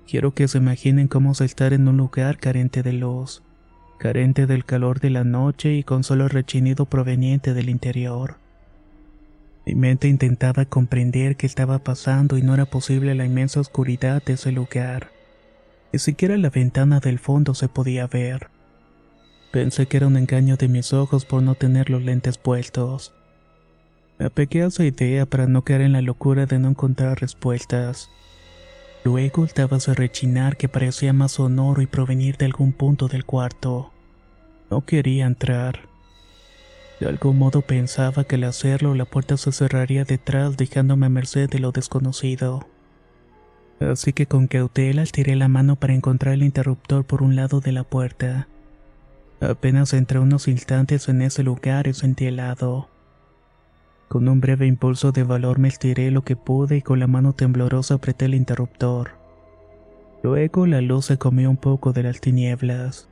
Quiero 0.09 0.35
que 0.35 0.47
se 0.47 0.59
imaginen 0.59 1.09
cómo 1.09 1.33
es 1.33 1.41
estar 1.41 1.73
en 1.73 1.89
un 1.89 1.97
lugar 1.97 2.39
carente 2.39 2.85
de 2.85 2.93
luz, 2.93 3.43
carente 3.99 4.47
del 4.47 4.65
calor 4.65 5.01
de 5.01 5.11
la 5.11 5.25
noche 5.25 5.75
y 5.75 5.83
con 5.83 6.05
solo 6.05 6.29
rechinido 6.29 6.87
proveniente 6.87 7.55
del 7.55 7.69
interior. 7.69 8.37
Mi 9.67 9.75
mente 9.75 10.07
intentaba 10.07 10.65
comprender 10.65 11.37
qué 11.37 11.47
estaba 11.47 11.81
pasando 11.81 12.39
y 12.39 12.43
no 12.43 12.55
era 12.55 12.67
posible 12.67 13.17
la 13.17 13.25
inmensa 13.25 13.59
oscuridad 13.59 14.23
de 14.23 14.35
ese 14.35 14.53
lugar. 14.53 15.11
Ni 15.93 15.99
siquiera 15.99 16.37
la 16.37 16.51
ventana 16.51 17.01
del 17.01 17.19
fondo 17.19 17.53
se 17.55 17.69
podía 17.69 18.07
ver. 18.07 18.49
Pensé 19.51 19.87
que 19.87 19.97
era 19.97 20.07
un 20.07 20.17
engaño 20.17 20.57
de 20.57 20.69
mis 20.69 20.93
ojos 20.93 21.25
por 21.25 21.43
no 21.43 21.57
tener 21.57 21.91
los 21.91 22.03
lentes 22.03 22.39
puestos. 22.39 23.13
Me 24.21 24.27
apegué 24.27 24.63
a 24.63 24.67
esa 24.67 24.85
idea 24.85 25.27
para 25.27 25.49
no 25.49 25.63
caer 25.63 25.81
en 25.81 25.93
la 25.95 26.01
locura 26.01 26.47
de 26.47 26.61
no 26.61 26.69
encontrar 26.69 27.21
respuestas. 27.21 28.09
Luego 29.07 29.45
estaba 29.45 29.77
a 29.77 29.95
rechinar 29.95 30.57
que 30.57 30.69
parecía 30.69 31.13
más 31.13 31.31
sonoro 31.31 31.81
y 31.81 31.87
provenir 31.87 32.39
de 32.39 32.47
algún 32.47 32.73
punto 32.73 33.07
del 33.07 33.25
cuarto. 33.25 33.93
No 34.69 34.85
quería 34.85 35.27
entrar. 35.27 35.83
De 36.99 37.07
algún 37.07 37.39
modo 37.39 37.63
pensaba 37.63 38.25
que 38.25 38.35
al 38.35 38.43
hacerlo 38.43 38.97
la 38.97 39.05
puerta 39.05 39.37
se 39.37 39.53
cerraría 39.53 40.03
detrás 40.03 40.57
dejándome 40.57 41.07
a 41.07 41.09
merced 41.09 41.49
de 41.49 41.61
lo 41.61 41.71
desconocido. 41.71 42.67
Así 43.79 44.13
que 44.13 44.27
con 44.27 44.49
cautela 44.49 45.05
tiré 45.05 45.37
la 45.37 45.47
mano 45.47 45.77
para 45.77 45.95
encontrar 45.95 46.35
el 46.35 46.43
interruptor 46.43 47.05
por 47.05 47.23
un 47.23 47.37
lado 47.37 47.61
de 47.61 47.71
la 47.71 47.85
puerta. 47.85 48.49
Apenas 49.41 49.93
entré 49.93 50.19
unos 50.19 50.49
instantes 50.49 51.09
en 51.09 51.23
ese 51.23 51.45
lugar 51.45 51.87
y 51.87 51.95
sentí 51.95 52.27
helado. 52.27 52.89
Con 54.09 54.29
un 54.29 54.41
breve 54.41 54.67
impulso 54.67 55.13
de 55.13 55.25
valor 55.25 55.59
me 55.59 55.69
estiré 55.69 56.11
lo 56.11 56.23
que 56.23 56.37
pude 56.37 56.77
y 56.77 56.83
con 56.83 57.01
la 57.01 57.07
mano 57.07 57.33
temblorosa 57.33 57.95
apreté 57.95 58.27
el 58.27 58.35
interruptor. 58.35 59.11
Luego 60.23 60.67
la 60.67 60.81
luz 60.81 61.07
se 61.07 61.19
comió 61.19 61.51
un 61.51 61.57
poco 61.57 61.93
de 61.93 62.03
las 62.03 62.21
tinieblas. 62.21 63.09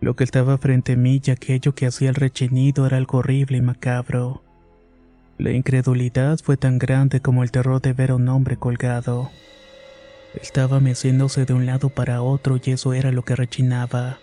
Lo 0.00 0.14
que 0.14 0.24
estaba 0.24 0.58
frente 0.58 0.92
a 0.92 0.96
mí 0.96 1.20
y 1.24 1.30
aquello 1.30 1.74
que 1.74 1.86
hacía 1.86 2.08
el 2.08 2.14
rechinido 2.14 2.86
era 2.86 2.96
algo 2.96 3.18
horrible 3.18 3.58
y 3.58 3.62
macabro. 3.62 4.42
La 5.38 5.52
incredulidad 5.52 6.38
fue 6.42 6.56
tan 6.56 6.78
grande 6.78 7.20
como 7.20 7.42
el 7.42 7.50
terror 7.50 7.82
de 7.82 7.92
ver 7.92 8.10
a 8.10 8.16
un 8.16 8.28
hombre 8.28 8.56
colgado. 8.56 9.30
Estaba 10.40 10.80
meciéndose 10.80 11.44
de 11.44 11.54
un 11.54 11.66
lado 11.66 11.88
para 11.90 12.22
otro 12.22 12.58
y 12.62 12.70
eso 12.70 12.92
era 12.94 13.12
lo 13.12 13.22
que 13.22 13.36
rechinaba. 13.36 14.18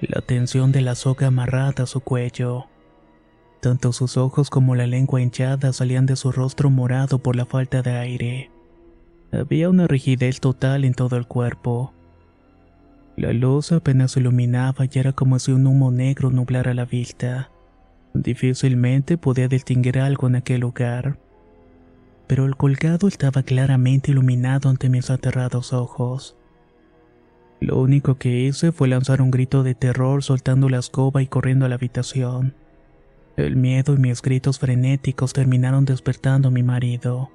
La 0.00 0.20
tensión 0.20 0.72
de 0.72 0.80
la 0.80 0.94
soga 0.94 1.28
amarrada 1.28 1.84
a 1.84 1.86
su 1.86 2.00
cuello. 2.00 2.66
Tanto 3.60 3.92
sus 3.92 4.16
ojos 4.16 4.48
como 4.48 4.74
la 4.74 4.86
lengua 4.86 5.20
hinchada 5.20 5.72
salían 5.74 6.06
de 6.06 6.16
su 6.16 6.32
rostro 6.32 6.70
morado 6.70 7.18
por 7.18 7.36
la 7.36 7.44
falta 7.44 7.82
de 7.82 7.90
aire. 7.90 8.50
Había 9.32 9.68
una 9.68 9.86
rigidez 9.86 10.40
total 10.40 10.84
en 10.84 10.94
todo 10.94 11.16
el 11.16 11.26
cuerpo. 11.26 11.92
La 13.16 13.34
luz 13.34 13.70
apenas 13.70 14.16
iluminaba 14.16 14.86
y 14.90 14.98
era 14.98 15.12
como 15.12 15.38
si 15.38 15.52
un 15.52 15.66
humo 15.66 15.90
negro 15.90 16.30
nublara 16.30 16.72
la 16.72 16.86
vista. 16.86 17.50
Difícilmente 18.14 19.18
podía 19.18 19.46
distinguir 19.46 19.98
algo 19.98 20.26
en 20.26 20.36
aquel 20.36 20.62
lugar. 20.62 21.18
Pero 22.26 22.46
el 22.46 22.56
colgado 22.56 23.08
estaba 23.08 23.42
claramente 23.42 24.10
iluminado 24.10 24.70
ante 24.70 24.88
mis 24.88 25.10
aterrados 25.10 25.74
ojos. 25.74 26.34
Lo 27.60 27.78
único 27.78 28.16
que 28.16 28.40
hice 28.40 28.72
fue 28.72 28.88
lanzar 28.88 29.20
un 29.20 29.30
grito 29.30 29.62
de 29.62 29.74
terror 29.74 30.22
soltando 30.22 30.70
la 30.70 30.78
escoba 30.78 31.20
y 31.20 31.26
corriendo 31.26 31.66
a 31.66 31.68
la 31.68 31.74
habitación. 31.74 32.54
El 33.40 33.56
miedo 33.56 33.94
y 33.94 33.96
mis 33.96 34.20
gritos 34.20 34.58
frenéticos 34.58 35.32
terminaron 35.32 35.86
despertando 35.86 36.48
a 36.48 36.50
mi 36.50 36.62
marido. 36.62 37.30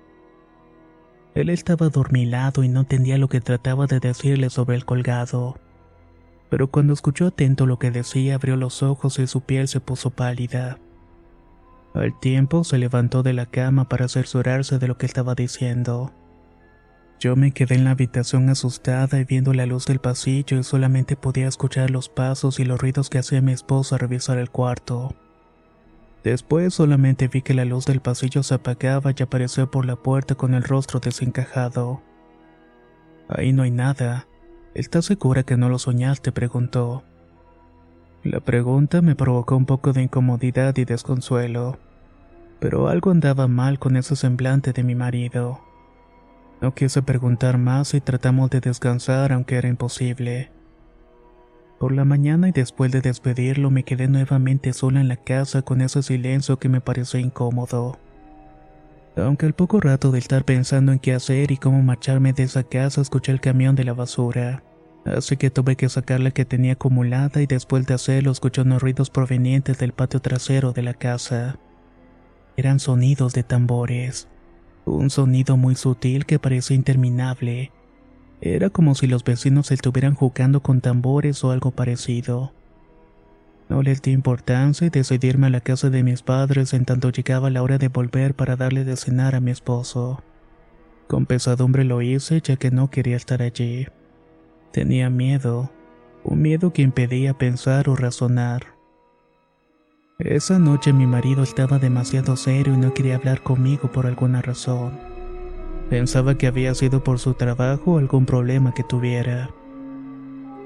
Él 1.33 1.49
estaba 1.49 1.87
adormilado 1.87 2.63
y 2.63 2.69
no 2.69 2.81
entendía 2.81 3.17
lo 3.17 3.27
que 3.27 3.41
trataba 3.41 3.87
de 3.87 3.99
decirle 3.99 4.51
sobre 4.51 4.75
el 4.75 4.85
colgado. 4.85 5.57
Pero 6.51 6.69
cuando 6.69 6.93
escuchó 6.93 7.25
atento 7.25 7.65
lo 7.65 7.79
que 7.79 7.89
decía, 7.89 8.35
abrió 8.35 8.55
los 8.55 8.83
ojos 8.83 9.17
y 9.17 9.25
su 9.25 9.41
piel 9.41 9.67
se 9.67 9.79
puso 9.79 10.11
pálida. 10.11 10.77
Al 11.95 12.17
tiempo 12.19 12.63
se 12.63 12.77
levantó 12.77 13.23
de 13.23 13.33
la 13.33 13.47
cama 13.47 13.89
para 13.89 14.07
cerciorarse 14.07 14.77
de 14.77 14.87
lo 14.87 14.99
que 14.99 15.07
estaba 15.07 15.33
diciendo. 15.33 16.13
Yo 17.19 17.35
me 17.35 17.51
quedé 17.51 17.75
en 17.75 17.83
la 17.83 17.91
habitación 17.91 18.47
asustada 18.49 19.19
y 19.19 19.23
viendo 19.23 19.55
la 19.55 19.65
luz 19.65 19.87
del 19.87 19.97
pasillo 19.97 20.59
y 20.59 20.63
solamente 20.63 21.15
podía 21.15 21.47
escuchar 21.47 21.89
los 21.89 22.09
pasos 22.09 22.59
y 22.59 22.63
los 22.63 22.79
ruidos 22.79 23.09
que 23.09 23.17
hacía 23.17 23.41
mi 23.41 23.53
esposa 23.53 23.97
revisar 23.97 24.37
el 24.37 24.51
cuarto. 24.51 25.15
Después 26.25 26.73
solamente 26.73 27.27
vi 27.27 27.43
que 27.43 27.53
la 27.53 27.65
luz 27.65 27.85
del 27.85 28.01
pasillo 28.01 28.41
se 28.41 28.55
apagaba 28.55 29.11
y 29.15 29.21
apareció 29.21 29.69
por 29.69 29.85
la 29.85 29.95
puerta 29.95 30.33
con 30.33 30.55
el 30.55 30.63
rostro 30.63 30.99
desencajado. 30.99 32.01
Ahí 33.29 33.53
no 33.53 33.61
hay 33.61 33.69
nada. 33.69 34.27
¿Estás 34.73 35.05
segura 35.05 35.43
que 35.43 35.55
no 35.55 35.69
lo 35.69 35.77
soñaste? 35.77 36.31
preguntó. 36.31 37.03
La 38.23 38.39
pregunta 38.39 39.03
me 39.03 39.13
provocó 39.13 39.55
un 39.55 39.67
poco 39.67 39.93
de 39.93 40.01
incomodidad 40.01 40.75
y 40.77 40.85
desconsuelo, 40.85 41.77
pero 42.59 42.87
algo 42.87 43.11
andaba 43.11 43.47
mal 43.47 43.77
con 43.77 43.95
ese 43.95 44.15
semblante 44.15 44.73
de 44.73 44.81
mi 44.81 44.95
marido. 44.95 45.61
No 46.59 46.73
quise 46.73 47.03
preguntar 47.03 47.59
más 47.59 47.93
y 47.93 48.01
tratamos 48.01 48.49
de 48.49 48.61
descansar 48.61 49.31
aunque 49.31 49.57
era 49.57 49.67
imposible. 49.69 50.54
Por 51.79 51.91
la 51.91 52.05
mañana 52.05 52.47
y 52.47 52.51
después 52.51 52.91
de 52.91 53.01
despedirlo 53.01 53.69
me 53.69 53.83
quedé 53.83 54.07
nuevamente 54.07 54.71
sola 54.71 55.01
en 55.01 55.09
la 55.09 55.17
casa 55.17 55.61
con 55.61 55.81
ese 55.81 56.01
silencio 56.03 56.57
que 56.57 56.69
me 56.69 56.81
pareció 56.81 57.19
incómodo. 57.19 57.99
Aunque 59.17 59.45
al 59.45 59.53
poco 59.53 59.79
rato 59.79 60.11
de 60.11 60.19
estar 60.19 60.43
pensando 60.43 60.91
en 60.91 60.99
qué 60.99 61.13
hacer 61.13 61.51
y 61.51 61.57
cómo 61.57 61.81
marcharme 61.81 62.33
de 62.33 62.43
esa 62.43 62.63
casa 62.63 63.01
escuché 63.01 63.31
el 63.31 63.41
camión 63.41 63.75
de 63.75 63.83
la 63.83 63.93
basura. 63.93 64.63
Así 65.05 65.37
que 65.37 65.51
tuve 65.51 65.75
que 65.75 65.87
sacar 65.87 66.19
la 66.19 66.31
que 66.31 66.45
tenía 66.45 66.73
acumulada 66.73 67.41
y 67.41 67.45
después 67.45 67.85
de 67.85 67.93
hacerlo 67.93 68.31
escuché 68.31 68.61
unos 68.61 68.81
ruidos 68.81 69.09
provenientes 69.09 69.77
del 69.77 69.93
patio 69.93 70.19
trasero 70.19 70.71
de 70.73 70.81
la 70.81 70.93
casa. 70.93 71.59
Eran 72.57 72.79
sonidos 72.79 73.33
de 73.33 73.43
tambores. 73.43 74.27
Un 74.85 75.09
sonido 75.09 75.57
muy 75.57 75.75
sutil 75.75 76.25
que 76.25 76.39
parecía 76.39 76.75
interminable. 76.75 77.71
Era 78.41 78.69
como 78.69 78.95
si 78.95 79.07
los 79.07 79.23
vecinos 79.23 79.71
estuvieran 79.71 80.13
jugando 80.13 80.61
con 80.61 80.81
tambores 80.81 81.43
o 81.43 81.51
algo 81.51 81.71
parecido. 81.71 82.51
No 83.69 83.81
le 83.81 83.95
di 83.95 84.11
importancia 84.11 84.85
y 84.85 84.89
decidí 84.89 85.27
irme 85.27 85.47
a 85.47 85.49
la 85.49 85.61
casa 85.61 85.89
de 85.89 86.03
mis 86.03 86.21
padres 86.21 86.73
en 86.73 86.85
tanto 86.85 87.09
llegaba 87.09 87.49
la 87.49 87.63
hora 87.63 87.77
de 87.77 87.87
volver 87.87 88.35
para 88.35 88.55
darle 88.55 88.83
de 88.83 88.95
cenar 88.95 89.33
a 89.33 89.39
mi 89.39 89.51
esposo. 89.51 90.23
Con 91.07 91.25
pesadumbre 91.25 91.83
lo 91.83 92.01
hice 92.01 92.41
ya 92.41 92.57
que 92.57 92.71
no 92.71 92.89
quería 92.89 93.15
estar 93.15 93.41
allí. 93.41 93.87
Tenía 94.71 95.09
miedo, 95.09 95.71
un 96.23 96.41
miedo 96.41 96.73
que 96.73 96.81
impedía 96.81 97.33
pensar 97.35 97.89
o 97.89 97.95
razonar. 97.95 98.75
Esa 100.19 100.59
noche 100.59 100.93
mi 100.93 101.07
marido 101.07 101.43
estaba 101.43 101.79
demasiado 101.79 102.35
serio 102.35 102.73
y 102.73 102.77
no 102.77 102.93
quería 102.93 103.15
hablar 103.15 103.41
conmigo 103.41 103.91
por 103.91 104.05
alguna 104.05 104.41
razón. 104.41 105.14
Pensaba 105.89 106.35
que 106.35 106.47
había 106.47 106.73
sido 106.73 107.03
por 107.03 107.19
su 107.19 107.35
trabajo 107.35 107.93
o 107.93 107.97
algún 107.99 108.25
problema 108.25 108.73
que 108.73 108.83
tuviera. 108.83 109.49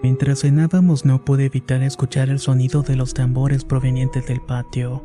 Mientras 0.02 0.42
cenábamos 0.42 1.04
no 1.04 1.26
pude 1.26 1.46
evitar 1.46 1.84
escuchar 1.84 2.30
el 2.30 2.40
sonido 2.40 2.84
de 2.84 2.96
los 2.96 3.14
tambores 3.14 3.66
provenientes 3.66 4.28
del 4.28 4.40
patio, 4.40 5.04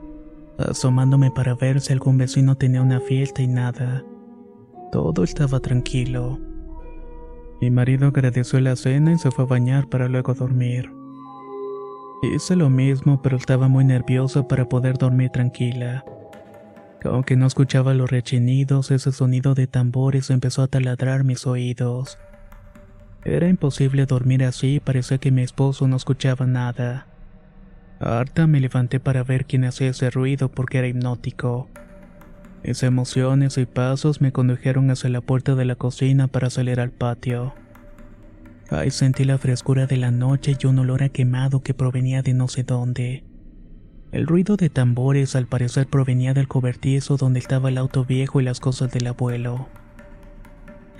asomándome 0.56 1.32
para 1.32 1.54
ver 1.56 1.80
si 1.80 1.92
algún 1.92 2.16
vecino 2.16 2.56
tenía 2.56 2.80
una 2.80 3.00
fiesta 3.00 3.42
y 3.42 3.48
nada. 3.48 4.04
Todo 4.92 5.24
estaba 5.24 5.58
tranquilo. 5.58 6.38
Mi 7.60 7.72
marido 7.72 8.06
agradeció 8.06 8.60
la 8.60 8.76
cena 8.76 9.12
y 9.12 9.18
se 9.18 9.32
fue 9.32 9.44
a 9.44 9.48
bañar 9.48 9.88
para 9.88 10.08
luego 10.08 10.32
dormir. 10.34 10.92
Hice 12.22 12.54
lo 12.54 12.70
mismo, 12.70 13.20
pero 13.20 13.36
estaba 13.36 13.66
muy 13.66 13.84
nervioso 13.84 14.46
para 14.46 14.68
poder 14.68 14.96
dormir 14.96 15.30
tranquila. 15.30 16.04
Aunque 17.04 17.36
no 17.36 17.46
escuchaba 17.46 17.94
los 17.94 18.10
rechinidos, 18.10 18.90
ese 18.90 19.12
sonido 19.12 19.54
de 19.54 19.66
tambores 19.66 20.30
empezó 20.30 20.62
a 20.62 20.68
taladrar 20.68 21.22
mis 21.22 21.46
oídos. 21.46 22.18
Era 23.24 23.48
imposible 23.48 24.06
dormir 24.06 24.44
así 24.44 24.80
parecía 24.80 25.18
que 25.18 25.30
mi 25.30 25.42
esposo 25.42 25.86
no 25.86 25.96
escuchaba 25.96 26.46
nada. 26.46 27.06
Harta 28.00 28.46
me 28.46 28.60
levanté 28.60 29.00
para 29.00 29.22
ver 29.22 29.46
quién 29.46 29.64
hacía 29.64 29.90
ese 29.90 30.10
ruido 30.10 30.50
porque 30.50 30.78
era 30.78 30.88
hipnótico. 30.88 31.68
Mis 32.62 32.82
emociones 32.82 33.58
y 33.58 33.66
pasos 33.66 34.20
me 34.20 34.32
condujeron 34.32 34.90
hacia 34.90 35.10
la 35.10 35.20
puerta 35.20 35.54
de 35.54 35.64
la 35.64 35.76
cocina 35.76 36.28
para 36.28 36.50
salir 36.50 36.80
al 36.80 36.90
patio. 36.90 37.54
Ahí 38.70 38.90
sentí 38.90 39.24
la 39.24 39.38
frescura 39.38 39.86
de 39.86 39.98
la 39.98 40.10
noche 40.10 40.56
y 40.58 40.66
un 40.66 40.78
olor 40.78 41.02
a 41.02 41.10
quemado 41.10 41.62
que 41.62 41.74
provenía 41.74 42.22
de 42.22 42.32
no 42.32 42.48
sé 42.48 42.62
dónde. 42.62 43.24
El 44.14 44.28
ruido 44.28 44.56
de 44.56 44.70
tambores 44.70 45.34
al 45.34 45.48
parecer 45.48 45.88
provenía 45.88 46.34
del 46.34 46.46
cobertizo 46.46 47.16
donde 47.16 47.40
estaba 47.40 47.68
el 47.68 47.76
auto 47.76 48.04
viejo 48.04 48.40
y 48.40 48.44
las 48.44 48.60
cosas 48.60 48.92
del 48.92 49.08
abuelo. 49.08 49.66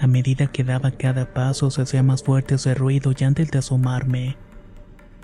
A 0.00 0.08
medida 0.08 0.48
que 0.48 0.64
daba 0.64 0.90
cada 0.90 1.32
paso 1.32 1.70
se 1.70 1.82
hacía 1.82 2.02
más 2.02 2.24
fuerte 2.24 2.56
ese 2.56 2.74
ruido 2.74 3.12
y 3.16 3.22
antes 3.22 3.52
de 3.52 3.60
asomarme, 3.60 4.36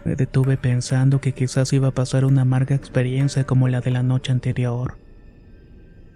me 0.04 0.14
detuve 0.14 0.56
pensando 0.56 1.20
que 1.20 1.32
quizás 1.32 1.72
iba 1.72 1.88
a 1.88 1.94
pasar 1.94 2.24
una 2.24 2.42
amarga 2.42 2.76
experiencia 2.76 3.42
como 3.42 3.66
la 3.66 3.80
de 3.80 3.90
la 3.90 4.04
noche 4.04 4.30
anterior. 4.30 4.96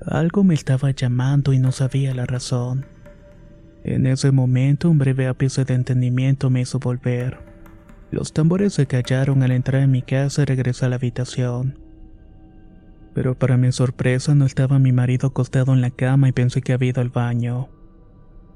Algo 0.06 0.44
me 0.44 0.54
estaba 0.54 0.92
llamando 0.92 1.52
y 1.52 1.58
no 1.58 1.72
sabía 1.72 2.14
la 2.14 2.24
razón. 2.24 2.86
En 3.82 4.06
ese 4.06 4.30
momento 4.30 4.88
un 4.88 4.98
breve 4.98 5.26
ápice 5.26 5.64
de 5.64 5.74
entendimiento 5.74 6.50
me 6.50 6.60
hizo 6.60 6.78
volver. 6.78 7.53
Los 8.14 8.32
tambores 8.32 8.74
se 8.74 8.86
callaron 8.86 9.42
al 9.42 9.50
entrar 9.50 9.82
en 9.82 9.90
mi 9.90 10.00
casa 10.00 10.42
y 10.42 10.44
regresé 10.44 10.86
a 10.86 10.88
la 10.88 10.94
habitación. 10.94 11.80
Pero 13.12 13.36
para 13.36 13.56
mi 13.56 13.72
sorpresa 13.72 14.36
no 14.36 14.46
estaba 14.46 14.78
mi 14.78 14.92
marido 14.92 15.26
acostado 15.26 15.72
en 15.72 15.80
la 15.80 15.90
cama 15.90 16.28
y 16.28 16.32
pensé 16.32 16.62
que 16.62 16.72
había 16.72 16.90
ido 16.90 17.00
al 17.00 17.08
baño. 17.08 17.70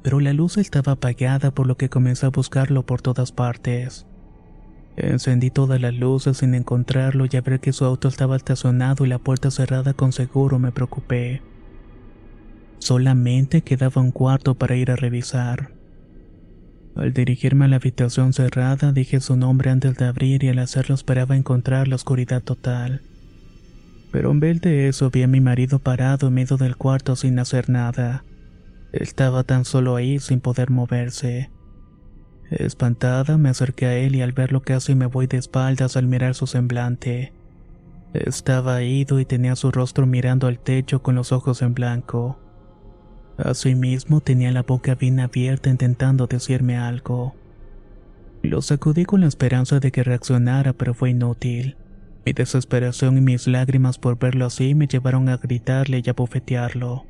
Pero 0.05 0.21
la 0.21 0.33
luz 0.33 0.59
estaba 0.59 0.93
apagada 0.93 1.51
por 1.51 1.67
lo 1.67 1.77
que 1.77 1.89
comencé 1.89 2.27
a 2.27 2.29
buscarlo 2.29 2.87
por 2.87 3.03
todas 3.03 3.33
partes. 3.33 4.07
Encendí 4.97 5.51
todas 5.51 5.81
las 5.81 5.93
luces 5.93 6.37
sin 6.37 6.55
encontrarlo 6.55 7.25
y 7.29 7.37
al 7.37 7.43
ver 7.43 7.59
que 7.59 7.73
su 7.73 7.85
auto 7.85 8.07
estaba 8.07 8.37
estacionado 8.37 9.05
y 9.05 9.09
la 9.09 9.19
puerta 9.19 9.51
cerrada 9.51 9.93
con 9.93 10.13
seguro 10.13 10.61
me 10.61 10.71
preocupé. 10.71 11.43
Solamente 12.79 13.63
quedaba 13.63 14.01
un 14.03 14.13
cuarto 14.13 14.55
para 14.55 14.77
ir 14.77 14.93
a 14.93 14.97
revisar. 14.97 15.78
Al 16.99 17.13
dirigirme 17.13 17.67
a 17.67 17.69
la 17.69 17.77
habitación 17.77 18.33
cerrada 18.33 18.91
dije 18.91 19.21
su 19.21 19.37
nombre 19.37 19.71
antes 19.71 19.97
de 19.97 20.05
abrir 20.05 20.43
y 20.43 20.49
al 20.49 20.59
hacerlo 20.59 20.97
esperaba 20.97 21.37
encontrar 21.37 21.87
la 21.87 21.95
oscuridad 21.95 22.43
total. 22.43 23.03
Pero 24.11 24.33
en 24.33 24.41
vez 24.41 24.61
de 24.61 24.89
eso 24.89 25.09
vi 25.09 25.23
a 25.23 25.29
mi 25.29 25.41
marido 25.41 25.79
parado 25.79 26.27
en 26.27 26.35
medio 26.35 26.57
del 26.57 26.77
cuarto 26.77 27.15
sin 27.15 27.39
hacer 27.39 27.71
nada. 27.71 28.25
Estaba 28.91 29.45
tan 29.45 29.65
solo 29.65 29.95
ahí 29.95 30.19
sin 30.19 30.41
poder 30.41 30.71
moverse. 30.71 31.51
Espantada 32.51 33.39
me 33.39 33.51
acerqué 33.51 33.87
a 33.87 33.97
él 33.97 34.17
y 34.17 34.23
al 34.23 34.33
verlo 34.33 34.63
casi 34.63 34.97
me 34.97 35.07
voy 35.07 35.29
de 35.29 35.37
espaldas 35.37 35.97
al 35.97 36.09
mirar 36.09 36.35
su 36.35 36.49
semblante. 36.49 37.33
Estaba 38.13 38.83
ido 38.83 39.21
y 39.21 39.25
tenía 39.25 39.55
su 39.55 39.71
rostro 39.71 40.05
mirando 40.05 40.49
al 40.49 40.59
techo 40.59 41.01
con 41.01 41.15
los 41.15 41.31
ojos 41.31 41.63
en 41.63 41.75
blanco. 41.75 42.41
Asimismo 43.39 44.21
tenía 44.21 44.51
la 44.51 44.65
boca 44.65 44.97
bien 44.97 45.21
abierta 45.21 45.71
intentando 45.71 46.27
decirme 46.27 46.77
algo. 46.77 47.35
Lo 48.43 48.63
sacudí 48.63 49.05
con 49.05 49.21
la 49.21 49.29
esperanza 49.29 49.79
de 49.79 49.93
que 49.93 50.03
reaccionara, 50.03 50.73
pero 50.73 50.93
fue 50.93 51.11
inútil. 51.11 51.77
Mi 52.27 52.33
desesperación 52.33 53.17
y 53.17 53.21
mis 53.21 53.47
lágrimas 53.47 53.99
por 53.99 54.19
verlo 54.19 54.45
así 54.45 54.75
me 54.75 54.89
llevaron 54.89 55.29
a 55.29 55.37
gritarle 55.37 56.03
y 56.05 56.11
a 56.11 56.13
bofetearlo. 56.13 57.05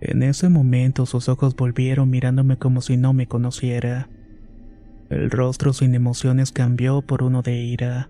En 0.00 0.22
ese 0.22 0.48
momento 0.48 1.06
sus 1.06 1.28
ojos 1.28 1.54
volvieron 1.54 2.10
mirándome 2.10 2.56
como 2.56 2.80
si 2.80 2.96
no 2.96 3.12
me 3.12 3.26
conociera. 3.26 4.08
El 5.10 5.30
rostro 5.30 5.72
sin 5.74 5.94
emociones 5.94 6.52
cambió 6.52 7.02
por 7.02 7.22
uno 7.22 7.42
de 7.42 7.56
ira. 7.56 8.08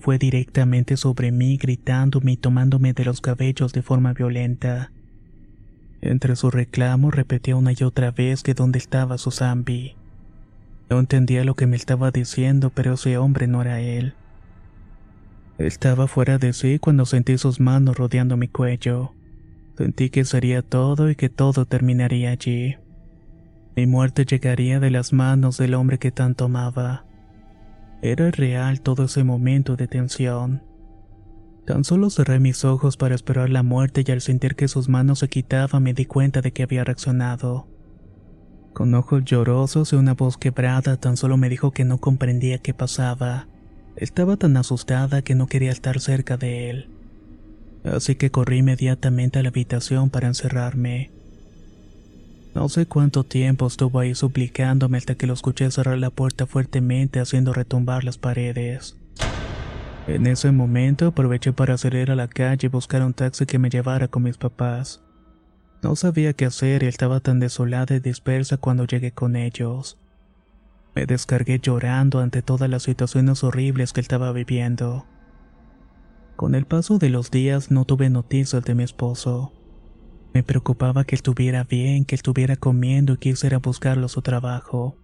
Fue 0.00 0.18
directamente 0.18 0.96
sobre 0.96 1.32
mí 1.32 1.58
gritándome 1.58 2.32
y 2.32 2.36
tomándome 2.36 2.94
de 2.94 3.04
los 3.04 3.20
cabellos 3.20 3.72
de 3.72 3.82
forma 3.82 4.14
violenta. 4.14 4.90
Entre 6.00 6.36
sus 6.36 6.54
reclamos 6.54 7.14
repetía 7.14 7.56
una 7.56 7.72
y 7.72 7.82
otra 7.82 8.10
vez 8.10 8.42
que 8.42 8.54
dónde 8.54 8.78
estaba 8.78 9.18
su 9.18 9.30
zambi. 9.30 9.96
No 10.88 11.00
entendía 11.00 11.44
lo 11.44 11.54
que 11.54 11.66
me 11.66 11.76
estaba 11.76 12.10
diciendo, 12.10 12.70
pero 12.74 12.94
ese 12.94 13.18
hombre 13.18 13.46
no 13.46 13.60
era 13.60 13.80
él. 13.80 14.14
Estaba 15.58 16.06
fuera 16.06 16.38
de 16.38 16.52
sí 16.52 16.78
cuando 16.78 17.04
sentí 17.04 17.36
sus 17.36 17.58
manos 17.58 17.96
rodeando 17.96 18.36
mi 18.36 18.48
cuello. 18.48 19.12
Sentí 19.76 20.08
que 20.08 20.24
sería 20.24 20.62
todo 20.62 21.10
y 21.10 21.16
que 21.16 21.28
todo 21.28 21.64
terminaría 21.66 22.30
allí. 22.30 22.76
Mi 23.74 23.86
muerte 23.86 24.24
llegaría 24.24 24.80
de 24.80 24.90
las 24.90 25.12
manos 25.12 25.58
del 25.58 25.74
hombre 25.74 25.98
que 25.98 26.10
tanto 26.10 26.44
amaba. 26.44 27.04
Era 28.02 28.30
real 28.30 28.80
todo 28.80 29.04
ese 29.04 29.24
momento 29.24 29.76
de 29.76 29.88
tensión. 29.88 30.62
Tan 31.68 31.84
solo 31.84 32.08
cerré 32.08 32.40
mis 32.40 32.64
ojos 32.64 32.96
para 32.96 33.14
esperar 33.14 33.50
la 33.50 33.62
muerte 33.62 34.02
y 34.02 34.10
al 34.10 34.22
sentir 34.22 34.56
que 34.56 34.68
sus 34.68 34.88
manos 34.88 35.18
se 35.18 35.28
quitaban 35.28 35.82
me 35.82 35.92
di 35.92 36.06
cuenta 36.06 36.40
de 36.40 36.50
que 36.50 36.62
había 36.62 36.82
reaccionado. 36.82 37.68
Con 38.72 38.94
ojos 38.94 39.22
llorosos 39.26 39.92
y 39.92 39.96
una 39.96 40.14
voz 40.14 40.38
quebrada 40.38 40.96
tan 40.96 41.18
solo 41.18 41.36
me 41.36 41.50
dijo 41.50 41.72
que 41.72 41.84
no 41.84 41.98
comprendía 41.98 42.56
qué 42.56 42.72
pasaba. 42.72 43.48
Estaba 43.96 44.38
tan 44.38 44.56
asustada 44.56 45.20
que 45.20 45.34
no 45.34 45.46
quería 45.46 45.70
estar 45.70 46.00
cerca 46.00 46.38
de 46.38 46.70
él. 46.70 46.88
Así 47.84 48.14
que 48.14 48.30
corrí 48.30 48.60
inmediatamente 48.60 49.38
a 49.38 49.42
la 49.42 49.50
habitación 49.50 50.08
para 50.08 50.28
encerrarme. 50.28 51.10
No 52.54 52.70
sé 52.70 52.86
cuánto 52.86 53.24
tiempo 53.24 53.66
estuvo 53.66 53.98
ahí 53.98 54.14
suplicándome 54.14 54.96
hasta 54.96 55.16
que 55.16 55.26
lo 55.26 55.34
escuché 55.34 55.70
cerrar 55.70 55.98
la 55.98 56.08
puerta 56.08 56.46
fuertemente 56.46 57.20
haciendo 57.20 57.52
retumbar 57.52 58.04
las 58.04 58.16
paredes. 58.16 58.96
En 60.08 60.26
ese 60.26 60.50
momento 60.52 61.08
aproveché 61.08 61.52
para 61.52 61.76
salir 61.76 62.10
a 62.10 62.16
la 62.16 62.28
calle 62.28 62.66
y 62.66 62.70
buscar 62.70 63.02
un 63.02 63.12
taxi 63.12 63.44
que 63.44 63.58
me 63.58 63.68
llevara 63.68 64.08
con 64.08 64.22
mis 64.22 64.38
papás. 64.38 65.02
No 65.82 65.96
sabía 65.96 66.32
qué 66.32 66.46
hacer 66.46 66.82
y 66.82 66.86
estaba 66.86 67.20
tan 67.20 67.40
desolada 67.40 67.94
y 67.94 68.00
dispersa 68.00 68.56
cuando 68.56 68.86
llegué 68.86 69.12
con 69.12 69.36
ellos. 69.36 69.98
Me 70.94 71.04
descargué 71.04 71.60
llorando 71.60 72.20
ante 72.20 72.40
todas 72.40 72.70
las 72.70 72.84
situaciones 72.84 73.44
horribles 73.44 73.92
que 73.92 74.00
estaba 74.00 74.32
viviendo. 74.32 75.04
Con 76.36 76.54
el 76.54 76.64
paso 76.64 76.96
de 76.96 77.10
los 77.10 77.30
días 77.30 77.70
no 77.70 77.84
tuve 77.84 78.08
noticias 78.08 78.64
de 78.64 78.74
mi 78.74 78.84
esposo. 78.84 79.52
Me 80.32 80.42
preocupaba 80.42 81.04
que 81.04 81.16
estuviera 81.16 81.64
bien, 81.64 82.06
que 82.06 82.14
estuviera 82.14 82.56
comiendo 82.56 83.12
y 83.12 83.18
quisiera 83.18 83.58
buscarlo 83.58 84.06
a 84.06 84.08
su 84.08 84.22
trabajo. 84.22 84.96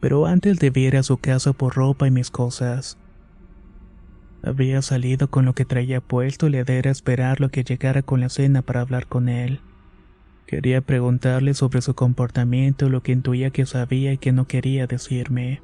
Pero 0.00 0.24
antes 0.24 0.58
de 0.58 0.72
ir 0.74 0.96
a 0.96 1.02
su 1.02 1.18
casa 1.18 1.52
por 1.52 1.74
ropa 1.74 2.06
y 2.06 2.10
mis 2.10 2.30
cosas. 2.30 2.96
Había 4.46 4.80
salido 4.80 5.28
con 5.28 5.44
lo 5.44 5.54
que 5.54 5.64
traía 5.64 6.00
puesto 6.00 6.46
y 6.46 6.50
le 6.50 6.60
era 6.60 6.92
esperarlo 6.92 7.48
que 7.48 7.64
llegara 7.64 8.02
con 8.02 8.20
la 8.20 8.28
cena 8.28 8.62
para 8.62 8.80
hablar 8.80 9.08
con 9.08 9.28
él. 9.28 9.58
Quería 10.46 10.82
preguntarle 10.82 11.52
sobre 11.52 11.82
su 11.82 11.94
comportamiento, 11.96 12.88
lo 12.88 13.02
que 13.02 13.10
intuía 13.10 13.50
que 13.50 13.66
sabía 13.66 14.12
y 14.12 14.18
que 14.18 14.30
no 14.30 14.46
quería 14.46 14.86
decirme. 14.86 15.62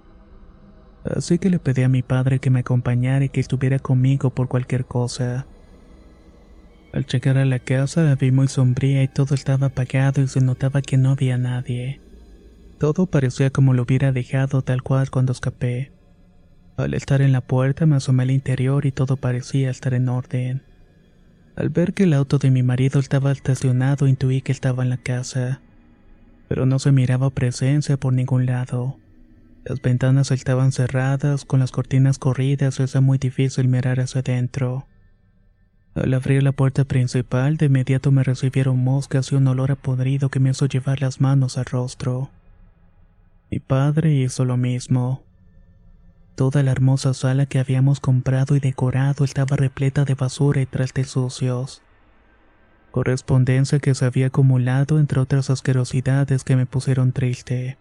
Así 1.04 1.38
que 1.38 1.48
le 1.48 1.60
pedí 1.60 1.84
a 1.84 1.88
mi 1.88 2.02
padre 2.02 2.40
que 2.40 2.50
me 2.50 2.58
acompañara 2.58 3.24
y 3.24 3.28
que 3.28 3.38
estuviera 3.38 3.78
conmigo 3.78 4.30
por 4.30 4.48
cualquier 4.48 4.84
cosa. 4.84 5.46
Al 6.92 7.06
llegar 7.06 7.38
a 7.38 7.44
la 7.44 7.60
casa 7.60 8.02
la 8.02 8.16
vi 8.16 8.32
muy 8.32 8.48
sombría 8.48 9.04
y 9.04 9.08
todo 9.08 9.36
estaba 9.36 9.68
apagado 9.68 10.22
y 10.22 10.26
se 10.26 10.40
notaba 10.40 10.82
que 10.82 10.96
no 10.96 11.10
había 11.10 11.38
nadie. 11.38 12.00
Todo 12.80 13.06
parecía 13.06 13.50
como 13.50 13.74
lo 13.74 13.84
hubiera 13.84 14.10
dejado 14.10 14.62
tal 14.62 14.82
cual 14.82 15.08
cuando 15.08 15.30
escapé. 15.30 15.92
Al 16.76 16.94
estar 16.94 17.20
en 17.20 17.32
la 17.32 17.42
puerta 17.42 17.84
me 17.86 17.96
asomé 17.96 18.22
al 18.22 18.30
interior 18.30 18.86
y 18.86 18.92
todo 18.92 19.16
parecía 19.16 19.70
estar 19.70 19.92
en 19.94 20.08
orden. 20.08 20.62
Al 21.54 21.68
ver 21.68 21.92
que 21.92 22.04
el 22.04 22.14
auto 22.14 22.38
de 22.38 22.50
mi 22.50 22.62
marido 22.62 22.98
estaba 22.98 23.30
estacionado 23.30 24.06
intuí 24.06 24.40
que 24.40 24.52
estaba 24.52 24.82
en 24.82 24.88
la 24.88 24.96
casa, 24.96 25.60
pero 26.48 26.64
no 26.64 26.78
se 26.78 26.92
miraba 26.92 27.30
presencia 27.30 27.98
por 27.98 28.14
ningún 28.14 28.46
lado. 28.46 28.96
Las 29.64 29.80
ventanas 29.80 30.30
estaban 30.30 30.72
cerradas, 30.72 31.44
con 31.44 31.60
las 31.60 31.70
cortinas 31.70 32.18
corridas, 32.18 32.80
era 32.80 33.00
muy 33.00 33.18
difícil 33.18 33.68
mirar 33.68 34.00
hacia 34.00 34.20
adentro. 34.20 34.86
Al 35.94 36.14
abrir 36.14 36.42
la 36.42 36.52
puerta 36.52 36.84
principal, 36.84 37.58
de 37.58 37.66
inmediato 37.66 38.10
me 38.10 38.24
recibieron 38.24 38.82
moscas 38.82 39.30
y 39.30 39.34
un 39.34 39.46
olor 39.46 39.70
a 39.72 39.76
podrido 39.76 40.30
que 40.30 40.40
me 40.40 40.50
hizo 40.50 40.66
llevar 40.66 41.02
las 41.02 41.20
manos 41.20 41.58
al 41.58 41.66
rostro. 41.66 42.30
Mi 43.50 43.60
padre 43.60 44.14
hizo 44.14 44.46
lo 44.46 44.56
mismo. 44.56 45.22
Toda 46.34 46.62
la 46.62 46.72
hermosa 46.72 47.14
sala 47.14 47.46
que 47.46 47.58
habíamos 47.58 48.00
comprado 48.00 48.56
y 48.56 48.60
decorado 48.60 49.24
estaba 49.24 49.56
repleta 49.56 50.04
de 50.04 50.14
basura 50.14 50.60
y 50.60 50.66
trastes 50.66 51.08
sucios. 51.08 51.82
Correspondencia 52.90 53.78
que 53.78 53.94
se 53.94 54.04
había 54.04 54.26
acumulado 54.26 54.98
entre 54.98 55.20
otras 55.20 55.50
asquerosidades 55.50 56.44
que 56.44 56.56
me 56.56 56.66
pusieron 56.66 57.12
triste 57.12 57.78